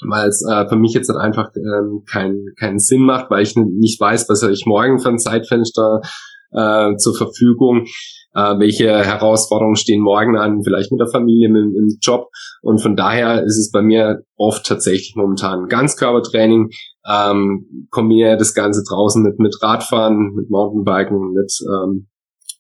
weil 0.03 0.29
es 0.29 0.45
äh, 0.49 0.69
für 0.69 0.77
mich 0.77 0.93
jetzt 0.93 1.09
halt 1.09 1.19
einfach 1.19 1.51
ähm, 1.57 2.03
keinen 2.11 2.55
keinen 2.59 2.79
Sinn 2.79 3.03
macht, 3.03 3.31
weil 3.31 3.43
ich 3.43 3.55
nicht 3.57 4.01
weiß, 4.01 4.29
was 4.29 4.43
ich 4.43 4.67
morgen 4.67 4.99
für 4.99 5.11
ein 5.11 5.19
Zeitfenster 5.19 6.01
äh, 6.53 6.97
zur 6.97 7.15
Verfügung, 7.17 7.87
äh, 8.35 8.59
welche 8.59 8.89
Herausforderungen 8.89 9.77
stehen 9.77 10.01
morgen 10.01 10.37
an, 10.37 10.63
vielleicht 10.63 10.91
mit 10.93 11.01
der 11.01 11.09
Familie, 11.09 11.49
mit, 11.49 11.63
im 11.77 11.99
Job. 12.01 12.29
Und 12.63 12.81
von 12.81 12.97
daher 12.97 13.45
ist 13.45 13.59
es 13.59 13.71
bei 13.71 13.83
mir 13.83 14.23
oft 14.37 14.67
tatsächlich 14.67 15.15
momentan 15.17 15.69
Ganzkörpertraining, 15.69 16.71
ähm, 17.09 17.89
kombiniere 17.91 18.37
das 18.37 18.55
Ganze 18.55 18.83
draußen 18.89 19.23
mit 19.23 19.39
mit 19.39 19.57
Radfahren, 19.63 20.35
mit 20.35 20.51
Mountainbiken, 20.51 21.33
mit 21.33 21.53
ähm, 21.69 22.09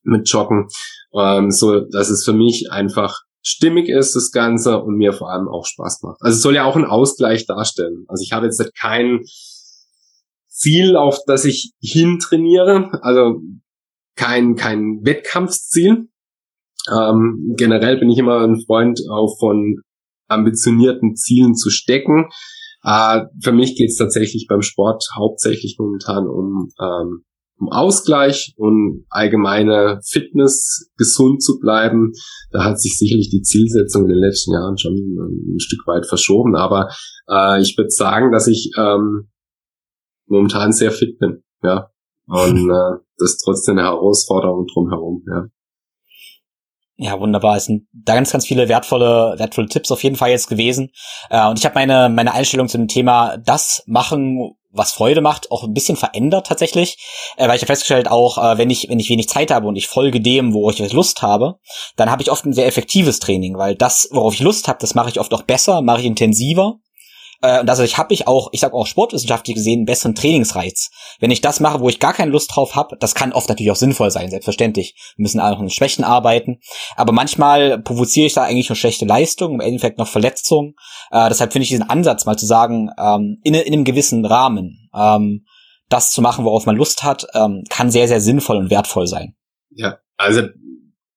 mit 0.02 0.28
Joggen, 0.28 0.66
ähm, 1.14 1.50
so 1.50 1.80
dass 1.80 2.10
es 2.10 2.24
für 2.24 2.34
mich 2.34 2.68
einfach 2.70 3.20
stimmig 3.44 3.88
ist 3.88 4.16
das 4.16 4.32
Ganze 4.32 4.82
und 4.82 4.96
mir 4.96 5.12
vor 5.12 5.30
allem 5.30 5.48
auch 5.48 5.66
Spaß 5.66 6.02
macht. 6.02 6.16
Also 6.20 6.36
es 6.36 6.42
soll 6.42 6.54
ja 6.54 6.64
auch 6.64 6.76
einen 6.76 6.86
Ausgleich 6.86 7.46
darstellen. 7.46 8.04
Also 8.08 8.22
ich 8.22 8.32
habe 8.32 8.46
jetzt 8.46 8.62
kein 8.80 9.20
Ziel, 10.48 10.96
auf 10.96 11.18
das 11.26 11.44
ich 11.44 11.72
hintrainiere, 11.80 12.90
also 13.02 13.40
kein, 14.16 14.54
kein 14.54 15.00
Wettkampfsziel. 15.04 16.08
Ähm, 16.90 17.54
generell 17.56 17.98
bin 17.98 18.10
ich 18.10 18.18
immer 18.18 18.40
ein 18.40 18.62
Freund 18.66 19.00
auch 19.10 19.36
von 19.38 19.80
ambitionierten 20.28 21.16
Zielen 21.16 21.54
zu 21.54 21.70
stecken. 21.70 22.28
Äh, 22.82 23.22
für 23.42 23.52
mich 23.52 23.76
geht 23.76 23.90
es 23.90 23.96
tatsächlich 23.96 24.46
beim 24.48 24.62
Sport 24.62 25.04
hauptsächlich 25.16 25.76
momentan 25.78 26.26
um 26.28 26.70
ähm, 26.80 27.24
um 27.58 27.70
Ausgleich 27.70 28.54
und 28.56 29.04
allgemeine 29.08 30.00
Fitness, 30.04 30.90
gesund 30.96 31.42
zu 31.42 31.58
bleiben. 31.58 32.12
Da 32.50 32.64
hat 32.64 32.80
sich 32.80 32.98
sicherlich 32.98 33.30
die 33.30 33.42
Zielsetzung 33.42 34.04
in 34.04 34.10
den 34.10 34.18
letzten 34.18 34.52
Jahren 34.52 34.76
schon 34.78 34.94
ein 34.94 35.60
Stück 35.60 35.86
weit 35.86 36.06
verschoben. 36.06 36.56
Aber 36.56 36.88
äh, 37.28 37.60
ich 37.60 37.76
würde 37.76 37.90
sagen, 37.90 38.32
dass 38.32 38.46
ich 38.46 38.70
ähm, 38.76 39.28
momentan 40.26 40.72
sehr 40.72 40.90
fit 40.90 41.18
bin. 41.18 41.42
Ja. 41.62 41.90
Und 42.26 42.70
äh, 42.70 42.98
das 43.18 43.32
ist 43.32 43.42
trotzdem 43.44 43.78
eine 43.78 43.86
Herausforderung 43.86 44.66
drumherum. 44.66 45.24
Ja. 45.26 45.44
Ja, 46.96 47.18
wunderbar. 47.18 47.56
Es 47.56 47.64
sind 47.64 47.88
da 47.92 48.14
ganz, 48.14 48.30
ganz 48.30 48.46
viele 48.46 48.68
wertvolle, 48.68 49.34
wertvolle 49.36 49.66
Tipps 49.66 49.90
auf 49.90 50.04
jeden 50.04 50.14
Fall 50.14 50.30
jetzt 50.30 50.48
gewesen. 50.48 50.90
Äh, 51.28 51.48
und 51.48 51.58
ich 51.58 51.64
habe 51.64 51.74
meine, 51.74 52.08
meine 52.08 52.32
Einstellung 52.32 52.68
zu 52.68 52.78
dem 52.78 52.86
Thema 52.86 53.36
das 53.36 53.82
machen, 53.86 54.54
was 54.74 54.92
Freude 54.92 55.20
macht, 55.20 55.50
auch 55.50 55.64
ein 55.64 55.72
bisschen 55.72 55.96
verändert 55.96 56.46
tatsächlich, 56.46 56.98
äh, 57.36 57.48
weil 57.48 57.56
ich 57.56 57.62
habe 57.62 57.68
festgestellt, 57.68 58.08
auch 58.08 58.38
äh, 58.38 58.58
wenn 58.58 58.70
ich 58.70 58.88
wenn 58.88 58.98
ich 58.98 59.08
wenig 59.08 59.28
Zeit 59.28 59.50
habe 59.50 59.66
und 59.66 59.76
ich 59.76 59.88
folge 59.88 60.20
dem, 60.20 60.52
wo 60.52 60.68
ich 60.70 60.92
Lust 60.92 61.22
habe, 61.22 61.58
dann 61.96 62.10
habe 62.10 62.22
ich 62.22 62.30
oft 62.30 62.44
ein 62.44 62.52
sehr 62.52 62.66
effektives 62.66 63.18
Training, 63.20 63.56
weil 63.56 63.74
das, 63.74 64.08
worauf 64.12 64.34
ich 64.34 64.40
Lust 64.40 64.68
habe, 64.68 64.78
das 64.80 64.94
mache 64.94 65.08
ich 65.08 65.20
oft 65.20 65.32
auch 65.32 65.42
besser, 65.42 65.80
mache 65.80 66.00
ich 66.00 66.06
intensiver 66.06 66.78
äh, 67.42 67.60
und 67.60 67.66
dadurch 67.66 67.98
habe 67.98 68.14
ich 68.14 68.26
auch, 68.26 68.48
ich 68.52 68.60
sag 68.60 68.72
auch 68.72 68.86
sportwissenschaftlich 68.86 69.56
gesehen, 69.56 69.80
einen 69.80 69.86
besseren 69.86 70.14
Trainingsreiz. 70.14 70.90
Wenn 71.20 71.30
ich 71.30 71.40
das 71.40 71.60
mache, 71.60 71.80
wo 71.80 71.88
ich 71.88 72.00
gar 72.00 72.12
keine 72.12 72.30
Lust 72.30 72.54
drauf 72.54 72.74
habe, 72.74 72.96
das 72.98 73.14
kann 73.14 73.32
oft 73.32 73.48
natürlich 73.48 73.70
auch 73.70 73.76
sinnvoll 73.76 74.10
sein, 74.10 74.30
selbstverständlich. 74.30 74.94
Wir 75.16 75.22
müssen 75.22 75.40
auch 75.40 75.58
mit 75.60 75.72
Schwächen 75.72 76.04
arbeiten. 76.04 76.60
Aber 76.96 77.12
manchmal 77.12 77.80
provoziere 77.80 78.26
ich 78.26 78.34
da 78.34 78.44
eigentlich 78.44 78.68
nur 78.68 78.76
schlechte 78.76 79.04
Leistung, 79.04 79.54
im 79.54 79.60
Endeffekt 79.60 79.98
noch 79.98 80.08
Verletzungen. 80.08 80.74
Äh, 81.10 81.28
deshalb 81.28 81.52
finde 81.52 81.64
ich 81.64 81.70
diesen 81.70 81.88
Ansatz 81.88 82.26
mal 82.26 82.36
zu 82.36 82.46
sagen, 82.46 82.90
ähm, 82.98 83.38
in, 83.42 83.54
in 83.54 83.72
einem 83.72 83.84
gewissen 83.84 84.24
Rahmen, 84.24 84.88
ähm, 84.94 85.44
das 85.88 86.12
zu 86.12 86.22
machen, 86.22 86.44
worauf 86.44 86.66
man 86.66 86.76
Lust 86.76 87.02
hat, 87.02 87.26
ähm, 87.34 87.62
kann 87.68 87.90
sehr, 87.90 88.08
sehr 88.08 88.20
sinnvoll 88.20 88.56
und 88.56 88.70
wertvoll 88.70 89.06
sein. 89.06 89.34
Ja, 89.70 89.98
also 90.16 90.42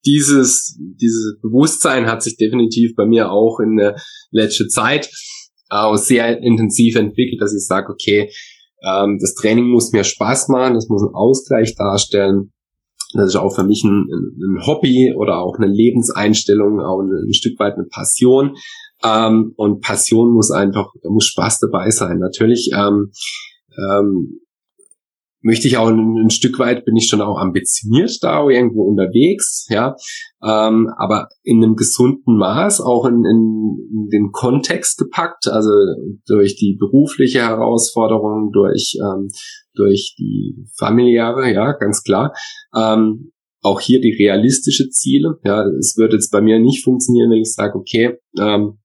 dieses, 0.05 0.77
dieses 0.79 1.39
Bewusstsein 1.41 2.07
hat 2.07 2.23
sich 2.23 2.37
definitiv 2.37 2.95
bei 2.95 3.05
mir 3.05 3.31
auch 3.31 3.59
in 3.59 3.77
der 3.77 3.95
letzten 4.31 4.69
Zeit 4.69 5.09
auch 5.69 5.97
sehr 5.97 6.41
intensiv 6.41 6.95
entwickelt, 6.95 7.41
dass 7.41 7.53
ich 7.53 7.65
sage, 7.65 7.91
okay, 7.91 8.29
ähm, 8.83 9.17
das 9.19 9.33
Training 9.35 9.69
muss 9.69 9.91
mir 9.91 10.03
Spaß 10.03 10.49
machen, 10.49 10.75
das 10.75 10.87
muss 10.89 11.03
einen 11.03 11.15
Ausgleich 11.15 11.75
darstellen. 11.75 12.51
Das 13.13 13.29
ist 13.29 13.35
auch 13.35 13.55
für 13.55 13.63
mich 13.63 13.83
ein, 13.83 14.07
ein 14.11 14.67
Hobby 14.67 15.13
oder 15.15 15.39
auch 15.39 15.57
eine 15.57 15.67
Lebenseinstellung, 15.67 16.81
auch 16.81 16.99
ein, 16.99 17.09
ein 17.09 17.33
Stück 17.33 17.57
weit 17.59 17.75
eine 17.75 17.85
Passion. 17.85 18.55
Ähm, 19.03 19.53
und 19.55 19.81
Passion 19.81 20.33
muss 20.33 20.51
einfach, 20.51 20.91
muss 21.03 21.25
Spaß 21.25 21.59
dabei 21.59 21.89
sein. 21.89 22.19
Natürlich 22.19 22.71
ähm, 22.73 23.11
ähm, 23.77 24.39
möchte 25.47 25.69
ich 25.69 25.77
auch 25.77 25.87
ein, 25.87 26.17
ein, 26.17 26.29
Stück 26.29 26.59
weit 26.59 26.83
bin 26.83 26.97
ich 26.97 27.07
schon 27.07 27.21
auch 27.21 27.39
ambitioniert 27.39 28.17
da 28.21 28.45
irgendwo 28.45 28.83
unterwegs, 28.83 29.65
ja, 29.69 29.95
ähm, 30.43 30.89
aber 30.97 31.29
in 31.43 31.63
einem 31.63 31.75
gesunden 31.75 32.35
Maß 32.35 32.81
auch 32.81 33.05
in, 33.05 33.23
in, 33.23 33.77
in, 33.93 34.09
den 34.11 34.31
Kontext 34.33 34.97
gepackt, 34.97 35.47
also 35.47 35.69
durch 36.27 36.57
die 36.57 36.75
berufliche 36.77 37.39
Herausforderung, 37.39 38.51
durch 38.51 38.97
ähm, 39.01 39.29
durch 39.73 40.15
die 40.19 40.65
familiäre, 40.77 41.53
ja, 41.53 41.71
ganz 41.71 42.03
klar. 42.03 42.33
Ähm, 42.75 43.31
auch 43.61 43.79
hier 43.79 44.01
die 44.01 44.15
realistische 44.19 44.89
Ziele. 44.89 45.39
Ja, 45.45 45.63
es 45.79 45.95
wird 45.97 46.11
jetzt 46.11 46.31
bei 46.31 46.41
mir 46.41 46.59
nicht 46.59 46.83
funktionieren, 46.83 47.31
wenn 47.31 47.39
ich 47.39 47.53
sage, 47.53 47.77
okay, 47.77 48.17
ähm, 48.37 48.79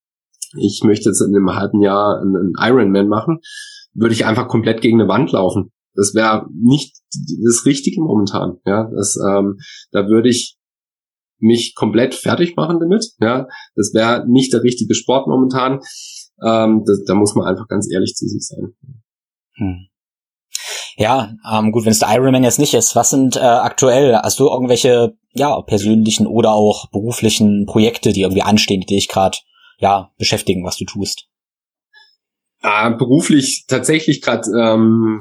ich 0.56 0.82
möchte 0.84 1.08
jetzt 1.08 1.22
in 1.22 1.34
einem 1.34 1.50
halben 1.56 1.82
Jahr 1.82 2.20
einen 2.20 2.52
Ironman 2.56 3.08
machen, 3.08 3.40
würde 3.94 4.14
ich 4.14 4.26
einfach 4.26 4.46
komplett 4.46 4.80
gegen 4.80 5.00
eine 5.00 5.08
Wand 5.08 5.32
laufen. 5.32 5.72
Das 5.94 6.14
wäre 6.14 6.46
nicht 6.52 6.96
das 7.44 7.66
Richtige 7.66 8.00
momentan. 8.00 8.58
Ja, 8.64 8.90
das, 8.94 9.16
ähm, 9.16 9.58
da 9.90 10.06
würde 10.06 10.28
ich 10.28 10.56
mich 11.38 11.74
komplett 11.74 12.14
fertig 12.14 12.56
machen 12.56 12.78
damit. 12.80 13.12
Ja, 13.20 13.46
das 13.74 13.92
wäre 13.92 14.24
nicht 14.28 14.52
der 14.52 14.62
richtige 14.62 14.94
Sport 14.94 15.26
momentan. 15.26 15.80
Ähm, 16.42 16.82
das, 16.86 17.02
da 17.06 17.14
muss 17.14 17.34
man 17.34 17.46
einfach 17.46 17.68
ganz 17.68 17.90
ehrlich 17.92 18.14
zu 18.14 18.26
sich 18.26 18.46
sein. 18.46 18.74
Hm. 19.56 19.88
Ja, 20.96 21.34
ähm, 21.50 21.72
gut, 21.72 21.84
wenn 21.84 21.92
es 21.92 22.00
der 22.00 22.14
Ironman 22.14 22.44
jetzt 22.44 22.58
nicht 22.58 22.74
ist, 22.74 22.94
was 22.94 23.10
sind 23.10 23.36
äh, 23.36 23.40
aktuell, 23.40 24.14
hast 24.16 24.38
du 24.38 24.48
irgendwelche 24.48 25.16
ja 25.32 25.60
persönlichen 25.62 26.26
oder 26.26 26.52
auch 26.52 26.90
beruflichen 26.90 27.66
Projekte, 27.66 28.12
die 28.12 28.22
irgendwie 28.22 28.42
anstehen, 28.42 28.80
die 28.80 28.94
dich 28.94 29.08
gerade 29.08 29.38
ja 29.78 30.10
beschäftigen, 30.18 30.64
was 30.64 30.76
du 30.76 30.84
tust? 30.84 31.28
Äh, 32.62 32.90
beruflich 32.92 33.64
tatsächlich 33.66 34.20
gerade 34.20 34.48
ähm, 34.56 35.18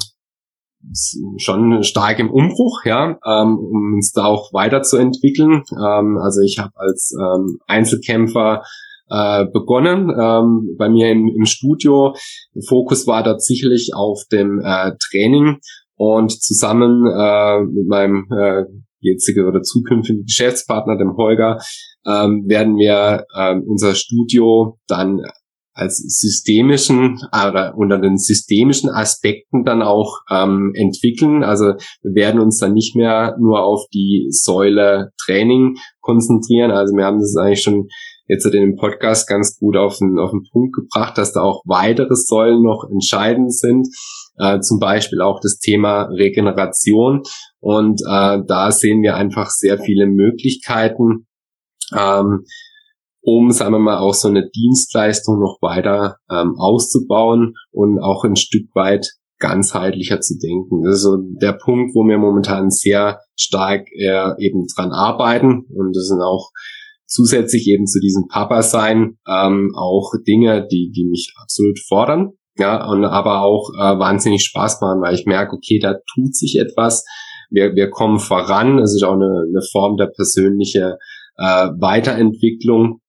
schon 1.37 1.83
stark 1.83 2.19
im 2.19 2.29
Umbruch, 2.29 2.85
ja, 2.85 3.17
ähm, 3.25 3.57
um 3.57 3.93
uns 3.95 4.11
da 4.11 4.25
auch 4.25 4.53
weiterzuentwickeln. 4.53 5.63
Ähm, 5.71 6.17
also 6.17 6.41
ich 6.41 6.59
habe 6.59 6.71
als 6.75 7.13
ähm, 7.19 7.59
Einzelkämpfer 7.67 8.63
äh, 9.09 9.45
begonnen 9.45 10.09
ähm, 10.09 10.75
bei 10.77 10.89
mir 10.89 11.11
im, 11.11 11.27
im 11.27 11.45
Studio. 11.45 12.15
Der 12.55 12.63
Fokus 12.67 13.07
war 13.07 13.23
dort 13.23 13.41
sicherlich 13.41 13.91
auf 13.93 14.23
dem 14.31 14.59
äh, 14.63 14.91
Training 14.99 15.57
und 15.95 16.31
zusammen 16.41 17.05
äh, 17.05 17.61
mit 17.61 17.87
meinem 17.87 18.27
äh, 18.31 18.63
jetzigen 19.01 19.47
oder 19.47 19.61
zukünftigen 19.61 20.25
Geschäftspartner, 20.25 20.97
dem 20.97 21.17
Holger, 21.17 21.59
ähm, 22.05 22.45
werden 22.47 22.77
wir 22.77 23.25
äh, 23.35 23.55
unser 23.55 23.95
Studio 23.95 24.79
dann 24.87 25.21
als 25.81 25.97
systemischen 25.97 27.17
oder 27.33 27.73
unter 27.75 27.97
den 27.97 28.17
systemischen 28.17 28.89
Aspekten 28.89 29.65
dann 29.65 29.81
auch 29.81 30.19
ähm, 30.29 30.73
entwickeln. 30.75 31.43
Also 31.43 31.73
wir 32.03 32.15
werden 32.15 32.39
uns 32.39 32.59
dann 32.59 32.73
nicht 32.73 32.95
mehr 32.95 33.35
nur 33.39 33.63
auf 33.63 33.87
die 33.93 34.27
Säule 34.29 35.11
Training 35.25 35.75
konzentrieren. 35.99 36.71
Also 36.71 36.95
wir 36.95 37.05
haben 37.05 37.19
das 37.19 37.35
eigentlich 37.35 37.63
schon 37.63 37.87
jetzt 38.27 38.45
in 38.45 38.51
dem 38.51 38.75
Podcast 38.75 39.27
ganz 39.27 39.57
gut 39.57 39.75
auf 39.75 39.97
den, 39.97 40.17
auf 40.19 40.31
den 40.31 40.43
Punkt 40.51 40.75
gebracht, 40.75 41.17
dass 41.17 41.33
da 41.33 41.41
auch 41.41 41.63
weitere 41.65 42.15
Säulen 42.15 42.61
noch 42.61 42.87
entscheidend 42.89 43.53
sind. 43.53 43.87
Äh, 44.37 44.59
zum 44.61 44.79
Beispiel 44.79 45.21
auch 45.21 45.39
das 45.41 45.57
Thema 45.57 46.03
Regeneration. 46.03 47.23
Und 47.59 48.01
äh, 48.01 48.39
da 48.47 48.71
sehen 48.71 49.01
wir 49.01 49.15
einfach 49.15 49.49
sehr 49.49 49.79
viele 49.79 50.05
Möglichkeiten, 50.05 51.27
ähm, 51.97 52.45
um, 53.21 53.51
sagen 53.51 53.73
wir 53.73 53.79
mal, 53.79 53.99
auch 53.99 54.13
so 54.13 54.27
eine 54.27 54.49
Dienstleistung 54.49 55.39
noch 55.39 55.57
weiter 55.61 56.17
ähm, 56.29 56.55
auszubauen 56.57 57.53
und 57.71 57.99
auch 57.99 58.23
ein 58.23 58.35
Stück 58.35 58.67
weit 58.73 59.07
ganzheitlicher 59.39 60.21
zu 60.21 60.37
denken. 60.37 60.83
Das 60.83 60.97
ist 60.97 61.03
so 61.03 61.17
der 61.17 61.53
Punkt, 61.53 61.95
wo 61.95 62.03
wir 62.03 62.17
momentan 62.17 62.69
sehr 62.69 63.19
stark 63.35 63.87
äh, 63.91 64.29
eben 64.39 64.65
dran 64.75 64.91
arbeiten 64.91 65.65
und 65.73 65.95
das 65.95 66.07
sind 66.07 66.21
auch 66.21 66.51
zusätzlich 67.05 67.67
eben 67.67 67.85
zu 67.85 67.99
diesem 67.99 68.27
Papa-Sein 68.27 69.17
ähm, 69.27 69.73
auch 69.75 70.13
Dinge, 70.25 70.65
die, 70.71 70.91
die 70.95 71.05
mich 71.05 71.33
absolut 71.41 71.79
fordern, 71.79 72.29
ja, 72.57 72.87
und 72.89 73.03
aber 73.03 73.41
auch 73.41 73.69
äh, 73.77 73.99
wahnsinnig 73.99 74.43
Spaß 74.45 74.79
machen, 74.81 75.01
weil 75.01 75.15
ich 75.15 75.25
merke, 75.25 75.55
okay, 75.55 75.79
da 75.79 75.95
tut 76.13 76.35
sich 76.35 76.57
etwas, 76.57 77.03
wir, 77.49 77.75
wir 77.75 77.89
kommen 77.89 78.19
voran, 78.19 78.79
es 78.79 78.95
ist 78.95 79.03
auch 79.03 79.15
eine, 79.15 79.43
eine 79.49 79.61
Form 79.71 79.97
der 79.97 80.07
persönlichen 80.07 80.93
äh, 81.37 81.67
Weiterentwicklung 81.79 83.01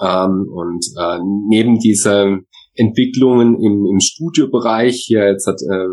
ähm, 0.00 0.46
und 0.50 0.84
äh, 0.98 1.18
neben 1.48 1.78
diese 1.78 2.40
Entwicklungen 2.74 3.60
im, 3.60 3.86
im 3.90 4.00
Studiobereich, 4.00 5.04
hier 5.06 5.26
jetzt 5.28 5.46
hat 5.46 5.60
äh, 5.62 5.86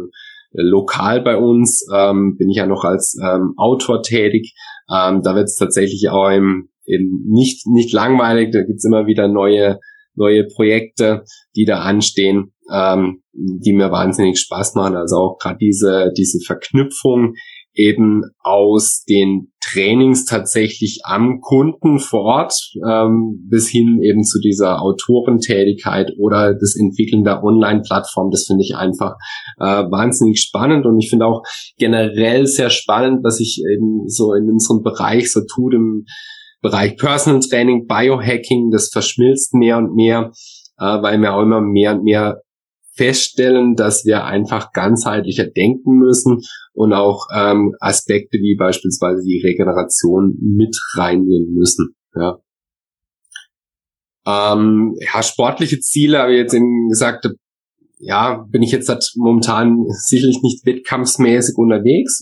lokal 0.54 1.22
bei 1.22 1.38
uns, 1.38 1.86
ähm, 1.94 2.36
bin 2.38 2.50
ich 2.50 2.58
ja 2.58 2.66
noch 2.66 2.84
als 2.84 3.18
ähm, 3.24 3.54
Autor 3.58 4.02
tätig. 4.02 4.54
Ähm, 4.94 5.22
da 5.24 5.36
wird 5.36 5.46
es 5.46 5.56
tatsächlich 5.56 6.10
auch 6.10 6.30
im, 6.30 6.70
im 6.86 7.26
nicht, 7.30 7.66
nicht 7.68 7.94
langweilig, 7.94 8.52
da 8.52 8.64
gibt's 8.64 8.86
immer 8.86 9.08
wieder 9.08 9.28
neue, 9.28 9.80
neue 10.16 10.46
Projekte, 10.46 11.24
die 11.56 11.66
da 11.66 11.80
anstehen, 11.80 12.54
ähm, 12.72 13.24
die 13.34 13.74
mir 13.74 13.92
wahnsinnig 13.92 14.40
Spaß 14.40 14.76
machen. 14.76 14.96
Also 14.96 15.16
auch 15.16 15.38
gerade 15.40 15.58
diese, 15.60 16.12
diese 16.16 16.40
Verknüpfung 16.46 17.34
eben 17.76 18.24
aus 18.40 19.04
den 19.08 19.52
Trainings 19.62 20.26
tatsächlich 20.26 21.02
am 21.04 21.40
Kunden 21.42 22.00
vor 22.00 22.22
Ort 22.22 22.54
ähm, 22.88 23.48
bis 23.50 23.70
hin 23.70 24.00
eben 24.02 24.24
zu 24.24 24.40
dieser 24.40 24.82
Autorentätigkeit 24.82 26.12
oder 26.20 26.54
das 26.54 26.76
Entwickeln 26.80 27.24
der 27.24 27.44
Online-Plattform. 27.44 28.30
Das 28.30 28.46
finde 28.46 28.64
ich 28.64 28.76
einfach 28.76 29.16
äh, 29.60 29.66
wahnsinnig 29.66 30.42
spannend 30.42 30.86
und 30.86 31.00
ich 31.00 31.10
finde 31.10 31.26
auch 31.26 31.42
generell 31.78 32.46
sehr 32.46 32.70
spannend, 32.70 33.24
was 33.24 33.38
sich 33.38 33.64
eben 33.72 34.08
so 34.08 34.34
in 34.34 34.50
unserem 34.50 34.84
Bereich 34.84 35.32
so 35.32 35.42
tut 35.42 35.74
im 35.74 36.06
Bereich 36.62 36.96
Personal 36.98 37.42
Training, 37.42 37.88
Biohacking. 37.88 38.70
Das 38.72 38.90
verschmilzt 38.92 39.54
mehr 39.54 39.78
und 39.78 39.96
mehr, 39.96 40.32
äh, 40.78 40.86
weil 40.86 41.20
wir 41.20 41.34
auch 41.34 41.42
immer 41.42 41.62
mehr 41.62 41.96
und 41.96 42.04
mehr 42.04 42.43
feststellen, 42.96 43.76
dass 43.76 44.06
wir 44.06 44.26
einfach 44.26 44.72
ganzheitlicher 44.72 45.46
denken 45.46 45.98
müssen 45.98 46.42
und 46.74 46.94
auch 46.94 47.28
ähm, 47.36 47.74
Aspekte 47.80 48.38
wie 48.38 48.56
beispielsweise 48.56 49.24
die 49.24 49.42
Regeneration 49.44 50.38
mit 50.40 50.78
reinnehmen 50.96 51.54
müssen. 51.54 51.96
Ja. 52.16 52.40
Ähm, 54.26 54.96
ja, 55.00 55.24
sportliche 55.24 55.80
Ziele 55.80 56.20
habe 56.20 56.34
ich 56.34 56.40
jetzt 56.40 56.54
eben 56.54 56.90
gesagt, 56.90 57.28
ja, 58.00 58.46
bin 58.50 58.62
ich 58.62 58.72
jetzt 58.72 58.90
halt 58.90 59.04
momentan 59.16 59.86
sicherlich 60.06 60.42
nicht 60.44 60.66
wettkampfsmäßig 60.66 61.56
unterwegs, 61.58 62.22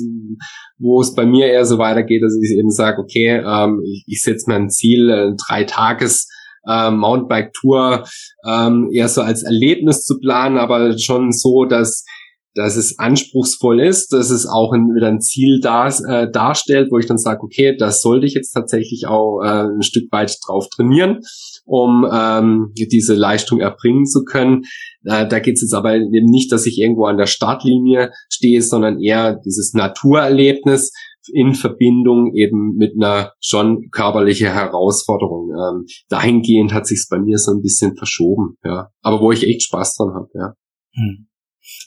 wo 0.77 1.01
es 1.01 1.15
bei 1.15 1.25
mir 1.25 1.47
eher 1.47 1.65
so 1.65 1.79
weitergeht, 1.79 2.21
dass 2.23 2.37
ich 2.41 2.57
eben 2.57 2.69
sage, 2.69 3.01
okay, 3.01 3.41
ähm, 3.43 3.81
ich, 3.83 4.03
ich 4.07 4.21
setze 4.21 4.49
mir 4.49 4.57
ein 4.57 4.69
Ziel, 4.69 5.09
äh, 5.09 5.31
drei 5.47 5.63
Tages 5.63 6.27
äh, 6.67 6.91
Mountainbike-Tour 6.91 8.05
ähm, 8.47 8.89
eher 8.93 9.07
so 9.07 9.21
als 9.21 9.43
Erlebnis 9.43 10.03
zu 10.03 10.19
planen, 10.19 10.57
aber 10.57 10.97
schon 10.97 11.31
so, 11.31 11.65
dass 11.65 12.05
dass 12.53 12.75
es 12.75 12.99
anspruchsvoll 12.99 13.79
ist, 13.79 14.11
dass 14.11 14.29
es 14.29 14.45
auch 14.45 14.73
ein, 14.73 14.93
wieder 14.93 15.07
ein 15.07 15.21
Ziel 15.21 15.59
dar, 15.61 15.87
äh, 15.87 16.29
darstellt, 16.29 16.89
wo 16.91 16.97
ich 16.97 17.05
dann 17.05 17.17
sage, 17.17 17.41
okay, 17.43 17.75
das 17.77 18.01
sollte 18.01 18.25
ich 18.25 18.33
jetzt 18.33 18.51
tatsächlich 18.51 19.07
auch 19.07 19.41
äh, 19.41 19.67
ein 19.73 19.83
Stück 19.83 20.11
weit 20.11 20.35
drauf 20.45 20.67
trainieren, 20.67 21.19
um 21.65 22.05
ähm, 22.11 22.73
diese 22.75 23.13
Leistung 23.13 23.59
erbringen 23.59 24.05
zu 24.05 24.23
können. 24.25 24.63
Äh, 25.05 25.27
da 25.27 25.39
geht 25.39 25.55
es 25.55 25.61
jetzt 25.61 25.73
aber 25.73 25.95
eben 25.95 26.29
nicht, 26.29 26.51
dass 26.51 26.65
ich 26.65 26.77
irgendwo 26.77 27.05
an 27.05 27.17
der 27.17 27.27
Startlinie 27.27 28.11
stehe, 28.29 28.61
sondern 28.61 28.99
eher 28.99 29.39
dieses 29.45 29.73
Naturerlebnis, 29.73 30.91
in 31.31 31.53
Verbindung 31.53 32.33
eben 32.33 32.75
mit 32.75 32.93
einer 32.95 33.33
schon 33.39 33.89
körperlichen 33.91 34.51
Herausforderung. 34.51 35.51
Ähm, 35.51 35.85
dahingehend 36.09 36.73
hat 36.73 36.87
sich's 36.87 37.07
bei 37.07 37.19
mir 37.19 37.37
so 37.37 37.51
ein 37.51 37.61
bisschen 37.61 37.95
verschoben, 37.95 38.57
ja. 38.63 38.89
Aber 39.01 39.21
wo 39.21 39.31
ich 39.31 39.47
echt 39.47 39.63
Spaß 39.63 39.97
dran 39.97 40.13
habe, 40.13 40.29
ja. 40.33 40.53
Hm. 40.93 41.27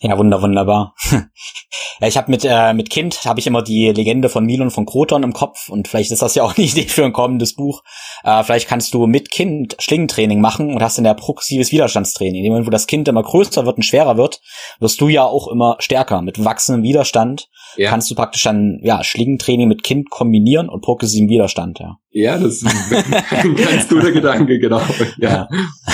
Ja, 0.01 0.19
wunder, 0.19 0.43
wunderbar. 0.43 0.95
ja, 1.11 2.07
ich 2.07 2.17
habe 2.17 2.31
mit 2.31 2.45
äh, 2.45 2.75
mit 2.75 2.91
Kind 2.91 3.25
habe 3.25 3.41
ich 3.41 3.47
immer 3.47 3.63
die 3.63 3.91
Legende 3.91 4.29
von 4.29 4.45
Milon 4.45 4.71
von 4.71 4.85
Kroton 4.85 5.23
im 5.23 5.33
Kopf 5.33 5.69
und 5.69 5.89
vielleicht 5.89 6.11
ist 6.13 6.21
das 6.21 6.35
ja 6.35 6.43
auch 6.43 6.55
eine 6.57 6.67
Idee 6.67 6.89
für 6.89 7.05
ein 7.05 7.13
kommendes 7.13 7.55
Buch. 7.55 7.83
Äh, 8.23 8.43
vielleicht 8.45 8.69
kannst 8.69 8.93
du 8.93 9.07
mit 9.07 9.31
Kind 9.31 9.77
Schlingentraining 9.79 10.41
machen 10.41 10.75
und 10.75 10.83
hast 10.83 10.99
dann 10.99 11.05
der 11.05 11.15
progressives 11.15 11.73
Widerstandstraining. 11.73 12.37
In 12.37 12.45
dem 12.45 12.53
Moment, 12.53 12.67
wo 12.67 12.71
das 12.71 12.87
Kind 12.87 13.09
immer 13.09 13.23
größer 13.23 13.65
wird 13.65 13.77
und 13.77 13.83
schwerer 13.83 14.17
wird, 14.17 14.41
wirst 14.79 15.01
du 15.01 15.09
ja 15.09 15.25
auch 15.25 15.49
immer 15.49 15.77
stärker. 15.79 16.21
Mit 16.23 16.45
wachsendem 16.45 16.83
Widerstand 16.83 17.49
ja. 17.77 17.91
kannst 17.91 18.11
du 18.11 18.15
praktisch 18.15 18.43
dann 18.43 18.81
ja 18.83 19.03
Schlingentraining 19.03 19.69
mit 19.69 19.83
Kind 19.83 20.11
kombinieren 20.11 20.69
und 20.69 20.83
progressiven 20.83 21.29
Widerstand. 21.29 21.79
Ja, 21.79 21.97
ja 22.11 22.39
das 22.39 22.63
ist 22.63 22.67
ein 23.31 23.55
ganz 23.55 23.89
guter 23.89 24.13
Gedanke, 24.13 24.59
genau. 24.59 24.83
Ja. 25.17 25.49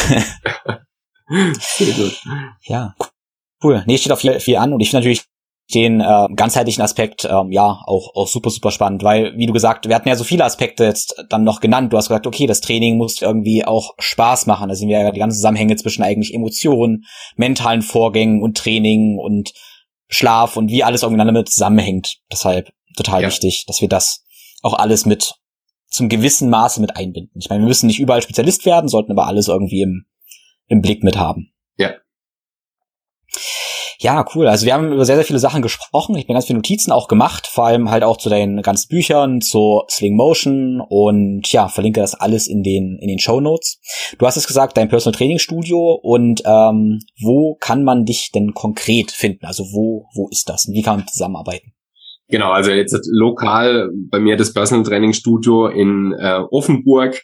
ja. 0.09 0.81
Ja, 2.63 2.95
Cool. 3.63 3.83
Nee, 3.87 3.99
steht 3.99 4.13
auf 4.13 4.21
viel, 4.21 4.41
viel 4.41 4.57
an 4.57 4.73
und 4.73 4.81
ich 4.81 4.91
finde 4.91 5.01
natürlich 5.01 5.25
den 5.75 6.01
äh, 6.01 6.27
ganzheitlichen 6.35 6.83
Aspekt 6.83 7.25
ähm, 7.25 7.53
ja 7.53 7.81
auch, 7.87 8.15
auch 8.15 8.27
super, 8.27 8.51
super 8.51 8.71
spannend, 8.71 9.05
weil, 9.05 9.37
wie 9.37 9.47
du 9.47 9.53
gesagt, 9.53 9.89
wir 9.89 9.95
hatten 9.95 10.09
ja 10.09 10.17
so 10.17 10.25
viele 10.25 10.45
Aspekte 10.45 10.85
jetzt 10.85 11.25
dann 11.29 11.45
noch 11.45 11.61
genannt. 11.61 11.93
Du 11.93 11.97
hast 11.97 12.09
gesagt, 12.09 12.27
okay, 12.27 12.47
das 12.47 12.61
Training 12.61 12.97
muss 12.97 13.23
irgendwie 13.23 13.65
auch 13.65 13.95
Spaß 13.99 14.47
machen. 14.47 14.69
Da 14.69 14.75
sind 14.75 14.89
wir 14.89 15.01
ja 15.01 15.13
die 15.13 15.21
ganzen 15.21 15.37
Zusammenhänge 15.37 15.77
zwischen 15.77 16.03
eigentlich 16.03 16.35
Emotionen, 16.35 17.05
mentalen 17.37 17.83
Vorgängen 17.83 18.43
und 18.43 18.57
Training 18.57 19.19
und 19.19 19.53
Schlaf 20.09 20.57
und 20.57 20.71
wie 20.71 20.83
alles 20.83 21.03
irgendwie 21.03 21.31
mit 21.31 21.49
zusammenhängt. 21.49 22.17
Deshalb 22.33 22.73
total 22.97 23.23
ja. 23.23 23.29
wichtig, 23.29 23.65
dass 23.67 23.81
wir 23.81 23.89
das 23.89 24.25
auch 24.63 24.75
alles 24.75 25.07
mit 25.07 25.35
zum 25.89 26.09
gewissen 26.09 26.51
Maße 26.51 26.81
mit 26.81 26.97
einbinden. 26.97 27.41
Ich 27.41 27.49
meine, 27.49 27.63
wir 27.63 27.69
müssen 27.69 27.87
nicht 27.87 28.01
überall 28.01 28.23
Spezialist 28.23 28.67
werden, 28.67 28.89
sollten 28.89 29.13
aber 29.13 29.27
alles 29.27 29.49
irgendwie 29.49 29.83
im, 29.83 30.07
im 30.67 30.83
Blick 30.83 31.03
mit 31.05 31.17
haben. 31.17 31.50
Ja, 34.03 34.25
cool. 34.35 34.49
Also 34.49 34.65
wir 34.65 34.73
haben 34.73 34.95
über 34.95 35.05
sehr, 35.05 35.17
sehr 35.17 35.27
viele 35.27 35.39
Sachen 35.39 35.61
gesprochen. 35.61 36.17
Ich 36.17 36.27
bin 36.27 36.33
ganz 36.33 36.47
viele 36.47 36.57
Notizen 36.57 36.91
auch 36.91 37.07
gemacht, 37.07 37.47
vor 37.47 37.67
allem 37.67 37.91
halt 37.91 38.03
auch 38.03 38.17
zu 38.17 38.31
deinen 38.31 38.63
ganzen 38.63 38.89
Büchern, 38.89 39.43
zu 39.43 39.83
Sling 39.91 40.17
Motion 40.17 40.81
und 40.81 41.53
ja, 41.53 41.69
verlinke 41.69 42.01
das 42.01 42.15
alles 42.15 42.49
in 42.49 42.63
den, 42.63 42.97
in 42.99 43.09
den 43.09 43.19
Show 43.19 43.43
Notes. 43.43 43.79
Du 44.19 44.27
hast 44.27 44.39
es 44.39 44.47
gesagt, 44.47 44.79
dein 44.79 44.89
Personal 44.89 45.19
Training 45.19 45.39
Studio 45.39 46.01
und 46.03 46.41
ähm, 46.47 47.01
wo 47.23 47.59
kann 47.61 47.85
man 47.85 48.07
dich 48.07 48.31
denn 48.35 48.55
konkret 48.55 49.11
finden? 49.11 49.45
Also 49.45 49.65
wo, 49.65 50.07
wo 50.15 50.29
ist 50.31 50.49
das 50.49 50.65
und 50.65 50.73
wie 50.73 50.83
kann 50.83 51.01
man 51.01 51.07
zusammenarbeiten? 51.07 51.75
Genau, 52.29 52.53
also 52.53 52.71
jetzt 52.71 52.97
lokal 53.13 53.91
bei 54.11 54.19
mir 54.19 54.39
das 54.39 54.55
Personal 54.55 54.87
Training 54.87 55.13
Studio 55.13 55.67
in 55.67 56.15
äh, 56.19 56.41
Offenburg, 56.51 57.21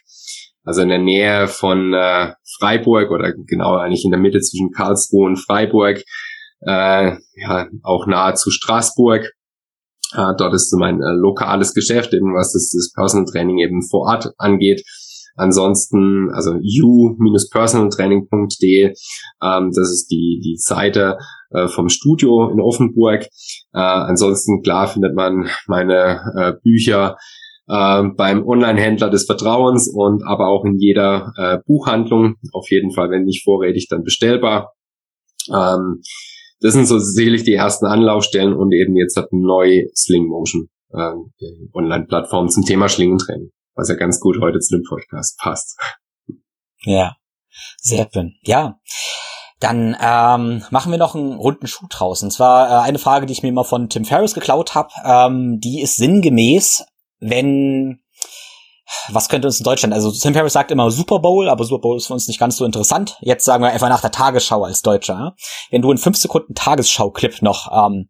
also 0.63 0.81
in 0.83 0.89
der 0.89 0.99
Nähe 0.99 1.47
von 1.47 1.95
äh, 1.95 2.33
Freiburg 2.59 3.09
oder 3.09 3.33
genau 3.47 3.77
eigentlich 3.77 4.05
in 4.05 4.11
der 4.11 4.19
Mitte 4.19 4.41
zwischen 4.41 4.69
Karlsruhe 4.69 5.25
und 5.25 5.37
Freiburg 5.37 6.03
äh, 6.61 7.17
ja, 7.35 7.67
auch 7.83 8.07
nahe 8.07 8.35
zu 8.35 8.51
Straßburg. 8.51 9.33
Äh, 10.13 10.33
dort 10.37 10.53
ist 10.53 10.69
so 10.69 10.77
mein 10.77 11.01
äh, 11.01 11.11
lokales 11.13 11.73
Geschäft, 11.73 12.13
eben 12.13 12.33
was 12.33 12.53
das, 12.53 12.71
das 12.73 12.93
Personal 12.93 13.25
Training 13.25 13.57
eben 13.59 13.85
vor 13.87 14.07
Ort 14.07 14.31
angeht. 14.37 14.83
Ansonsten, 15.35 16.31
also 16.33 16.53
u-personaltraining.de, 16.53 18.85
ähm, 18.85 19.71
das 19.75 19.91
ist 19.91 20.07
die, 20.09 20.39
die 20.43 20.55
Seite, 20.57 21.17
äh, 21.51 21.67
vom 21.67 21.89
Studio 21.89 22.49
in 22.49 22.59
Offenburg. 22.59 23.27
Äh, 23.73 23.79
ansonsten 23.79 24.63
klar 24.63 24.87
findet 24.87 25.15
man 25.15 25.49
meine 25.67 26.21
äh, 26.35 26.53
Bücher 26.63 27.17
äh, 27.67 28.03
beim 28.15 28.47
Online-Händler 28.47 29.09
des 29.09 29.25
Vertrauens 29.25 29.91
und 29.93 30.23
aber 30.25 30.47
auch 30.47 30.63
in 30.65 30.79
jeder 30.79 31.33
äh, 31.37 31.57
Buchhandlung. 31.65 32.35
Auf 32.51 32.71
jeden 32.71 32.91
Fall, 32.91 33.11
wenn 33.11 33.23
nicht 33.23 33.43
vorrätig, 33.43 33.87
dann 33.89 34.03
bestellbar. 34.03 34.73
Ähm, 35.49 36.01
das 36.61 36.73
sind 36.73 36.87
so 36.87 36.99
sicherlich 36.99 37.43
die 37.43 37.53
ersten 37.53 37.85
Anlaufstellen 37.85 38.53
und 38.53 38.73
eben 38.73 38.95
jetzt 38.95 39.17
hat 39.17 39.31
neu 39.31 39.85
Sling 39.95 40.27
Motion, 40.27 40.69
äh, 40.91 41.13
Online-Plattform 41.73 42.49
zum 42.49 42.63
Thema 42.63 42.89
Schlingentraining, 42.89 43.51
was 43.75 43.89
ja 43.89 43.95
ganz 43.95 44.19
gut 44.19 44.39
heute 44.41 44.59
zu 44.59 44.77
dem 44.77 44.83
Podcast 44.83 45.37
passt. 45.39 45.77
Ja, 46.83 47.15
sehr 47.77 48.09
schön. 48.11 48.35
Ja. 48.41 48.79
Dann 49.59 49.97
ähm, 49.99 50.63
machen 50.69 50.91
wir 50.91 50.99
noch 50.99 51.15
einen 51.15 51.33
runden 51.33 51.65
Schuh 51.65 51.87
draus. 51.89 52.21
Und 52.21 52.31
zwar 52.31 52.69
äh, 52.69 52.87
eine 52.87 52.99
Frage, 52.99 53.25
die 53.25 53.33
ich 53.33 53.41
mir 53.41 53.49
immer 53.49 53.63
von 53.63 53.89
Tim 53.89 54.05
Ferriss 54.05 54.35
geklaut 54.35 54.75
habe. 54.75 54.89
Ähm, 55.03 55.59
die 55.59 55.81
ist 55.81 55.95
sinngemäß, 55.95 56.85
wenn 57.19 57.99
was 59.09 59.29
könnte 59.29 59.47
uns 59.47 59.59
in 59.59 59.63
Deutschland, 59.63 59.93
also 59.93 60.11
Tim 60.11 60.33
Ferriss 60.33 60.53
sagt 60.53 60.71
immer 60.71 60.91
Super 60.91 61.19
Bowl, 61.19 61.49
aber 61.49 61.63
Super 61.63 61.81
Bowl 61.81 61.97
ist 61.97 62.07
für 62.07 62.13
uns 62.13 62.27
nicht 62.27 62.39
ganz 62.39 62.57
so 62.57 62.65
interessant. 62.65 63.17
Jetzt 63.21 63.45
sagen 63.45 63.63
wir 63.63 63.71
einfach 63.71 63.89
nach 63.89 64.01
der 64.01 64.11
Tagesschau 64.11 64.63
als 64.63 64.81
Deutscher. 64.81 65.35
Wenn 65.69 65.81
du 65.81 65.91
in 65.91 65.97
fünf 65.97 66.17
Sekunden 66.17 66.55
Tagesschau-Clip 66.55 67.41
noch 67.41 67.71
ähm, 67.71 68.09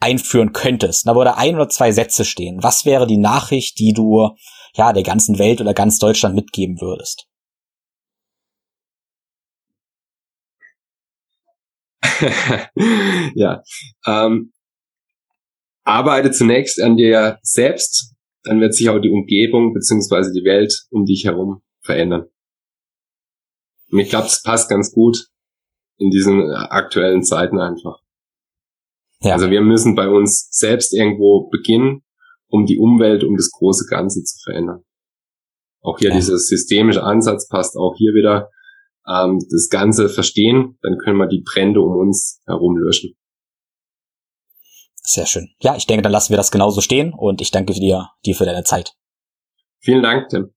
einführen 0.00 0.52
könntest, 0.52 1.06
da 1.06 1.14
würde 1.14 1.36
ein 1.36 1.56
oder 1.56 1.68
zwei 1.68 1.92
Sätze 1.92 2.24
stehen. 2.24 2.62
Was 2.62 2.84
wäre 2.84 3.06
die 3.06 3.18
Nachricht, 3.18 3.78
die 3.78 3.92
du 3.92 4.30
ja 4.74 4.92
der 4.92 5.02
ganzen 5.02 5.38
Welt 5.38 5.60
oder 5.60 5.74
ganz 5.74 5.98
Deutschland 5.98 6.34
mitgeben 6.34 6.80
würdest? 6.80 7.26
ja, 13.34 13.62
ähm, 14.06 14.52
arbeite 15.84 16.30
zunächst 16.30 16.80
an 16.80 16.96
dir 16.96 17.38
selbst, 17.42 18.14
dann 18.42 18.60
wird 18.60 18.74
sich 18.74 18.88
auch 18.88 19.00
die 19.00 19.10
Umgebung 19.10 19.74
beziehungsweise 19.74 20.32
die 20.32 20.44
Welt 20.44 20.86
um 20.90 21.04
dich 21.04 21.24
herum 21.24 21.62
verändern. 21.82 22.26
Und 23.90 23.98
ich 23.98 24.10
glaube, 24.10 24.26
es 24.26 24.42
passt 24.42 24.68
ganz 24.68 24.92
gut 24.92 25.28
in 25.96 26.10
diesen 26.10 26.50
aktuellen 26.52 27.22
Zeiten 27.22 27.58
einfach. 27.58 28.00
Ja. 29.20 29.32
Also 29.32 29.50
wir 29.50 29.62
müssen 29.62 29.94
bei 29.94 30.08
uns 30.08 30.48
selbst 30.50 30.94
irgendwo 30.94 31.48
beginnen, 31.48 32.04
um 32.48 32.66
die 32.66 32.78
Umwelt, 32.78 33.24
um 33.24 33.36
das 33.36 33.50
große 33.50 33.86
Ganze 33.88 34.22
zu 34.22 34.38
verändern. 34.44 34.84
Auch 35.80 35.98
hier 35.98 36.10
ja. 36.10 36.16
dieser 36.16 36.38
systemische 36.38 37.02
Ansatz 37.02 37.48
passt 37.48 37.76
auch 37.76 37.94
hier 37.96 38.12
wieder. 38.12 38.50
Ähm, 39.06 39.38
das 39.50 39.68
Ganze 39.70 40.08
verstehen, 40.08 40.78
dann 40.82 40.98
können 40.98 41.18
wir 41.18 41.26
die 41.26 41.42
Brände 41.44 41.80
um 41.80 41.96
uns 41.96 42.40
herum 42.46 42.76
löschen. 42.76 43.14
Sehr 45.10 45.24
schön. 45.24 45.48
Ja, 45.62 45.74
ich 45.74 45.86
denke, 45.86 46.02
dann 46.02 46.12
lassen 46.12 46.28
wir 46.28 46.36
das 46.36 46.50
genauso 46.50 46.82
stehen 46.82 47.14
und 47.14 47.40
ich 47.40 47.50
danke 47.50 47.72
dir, 47.72 48.10
dir 48.26 48.34
für 48.34 48.44
deine 48.44 48.62
Zeit. 48.62 48.92
Vielen 49.78 50.02
Dank, 50.02 50.28
Tim. 50.28 50.52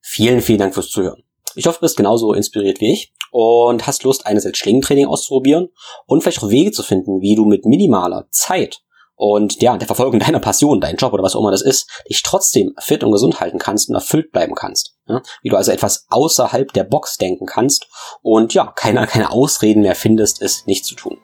Vielen, 0.00 0.40
vielen 0.40 0.60
Dank 0.60 0.72
fürs 0.72 0.88
Zuhören. 0.88 1.24
Ich 1.56 1.66
hoffe, 1.66 1.78
du 1.78 1.84
bist 1.84 1.96
genauso 1.96 2.32
inspiriert 2.32 2.80
wie 2.80 2.92
ich 2.92 3.12
und 3.32 3.88
hast 3.88 4.04
Lust, 4.04 4.24
einerseits 4.24 4.56
Schlingentraining 4.58 5.06
auszuprobieren 5.06 5.70
und 6.06 6.22
vielleicht 6.22 6.44
auch 6.44 6.50
Wege 6.50 6.70
zu 6.70 6.84
finden, 6.84 7.22
wie 7.22 7.34
du 7.34 7.44
mit 7.44 7.66
minimaler 7.66 8.28
Zeit 8.30 8.82
und 9.16 9.60
ja, 9.60 9.76
der 9.76 9.88
Verfolgung 9.88 10.20
deiner 10.20 10.38
Passion, 10.38 10.80
dein 10.80 10.94
Job 10.94 11.12
oder 11.12 11.24
was 11.24 11.34
auch 11.34 11.40
immer 11.40 11.50
das 11.50 11.62
ist, 11.62 11.90
dich 12.08 12.22
trotzdem 12.22 12.72
fit 12.78 13.02
und 13.02 13.10
gesund 13.10 13.40
halten 13.40 13.58
kannst 13.58 13.88
und 13.88 13.96
erfüllt 13.96 14.30
bleiben 14.30 14.54
kannst. 14.54 14.94
Ja? 15.08 15.22
Wie 15.42 15.48
du 15.48 15.56
also 15.56 15.72
etwas 15.72 16.06
außerhalb 16.08 16.72
der 16.72 16.84
Box 16.84 17.16
denken 17.16 17.46
kannst 17.46 17.88
und 18.22 18.54
ja, 18.54 18.72
keine, 18.76 19.04
keine 19.08 19.32
Ausreden 19.32 19.82
mehr 19.82 19.96
findest, 19.96 20.40
es 20.40 20.66
nicht 20.66 20.84
zu 20.84 20.94
tun. 20.94 21.18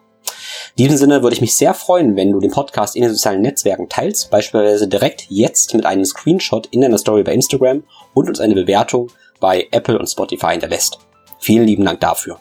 In 0.79 0.85
diesem 0.85 0.99
Sinne 0.99 1.23
würde 1.23 1.33
ich 1.33 1.41
mich 1.41 1.55
sehr 1.55 1.73
freuen, 1.73 2.17
wenn 2.17 2.33
du 2.33 2.39
den 2.39 2.51
Podcast 2.51 2.97
in 2.97 3.03
den 3.03 3.11
sozialen 3.11 3.41
Netzwerken 3.41 3.89
teilst, 3.89 4.31
beispielsweise 4.31 4.87
direkt 4.87 5.25
jetzt 5.31 5.73
mit 5.73 5.87
einem 5.87 6.05
Screenshot 6.05 6.67
in 6.67 6.83
deiner 6.83 6.99
Story 6.99 7.23
bei 7.23 7.33
Instagram 7.33 7.83
und 8.13 8.29
uns 8.29 8.41
eine 8.41 8.53
Bewertung 8.53 9.11
bei 9.41 9.67
Apple 9.71 9.99
und 9.99 10.07
Spotify 10.07 10.51
hinterlässt. 10.51 10.99
Vielen 11.39 11.67
lieben 11.67 11.87
Dank 11.87 12.01
dafür. 12.01 12.39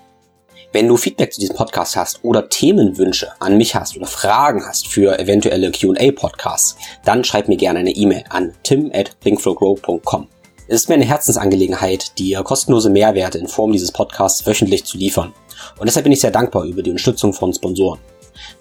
Wenn 0.74 0.90
du 0.90 0.98
Feedback 0.98 1.32
zu 1.32 1.40
diesem 1.40 1.56
Podcast 1.56 1.96
hast 1.96 2.26
oder 2.26 2.50
Themenwünsche 2.50 3.30
an 3.40 3.56
mich 3.56 3.74
hast 3.74 3.96
oder 3.96 4.06
Fragen 4.06 4.68
hast 4.68 4.90
für 4.90 5.18
eventuelle 5.18 5.72
Q&A-Podcasts, 5.72 6.76
dann 7.06 7.24
schreib 7.24 7.48
mir 7.48 7.56
gerne 7.56 7.80
eine 7.80 7.92
E-Mail 7.92 8.26
an 8.28 8.54
tim 8.64 8.92
at 8.94 9.16
thinkflowgrow.com. 9.22 10.28
Es 10.68 10.82
ist 10.82 10.90
mir 10.90 10.96
eine 10.96 11.06
Herzensangelegenheit, 11.06 12.20
dir 12.20 12.44
kostenlose 12.44 12.90
Mehrwerte 12.90 13.38
in 13.38 13.48
Form 13.48 13.72
dieses 13.72 13.94
Podcasts 13.94 14.46
wöchentlich 14.46 14.84
zu 14.84 14.98
liefern. 14.98 15.32
Und 15.80 15.86
deshalb 15.86 16.04
bin 16.04 16.12
ich 16.12 16.20
sehr 16.20 16.32
dankbar 16.32 16.66
über 16.66 16.84
die 16.84 16.90
Unterstützung 16.90 17.32
von 17.32 17.54
Sponsoren. 17.54 18.00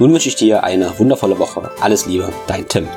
Nun 0.00 0.12
wünsche 0.12 0.30
ich 0.30 0.34
dir 0.34 0.64
eine 0.64 0.98
wundervolle 0.98 1.38
Woche. 1.38 1.70
Alles 1.80 2.06
Liebe, 2.06 2.32
dein 2.48 2.66
Tim. 2.66 2.88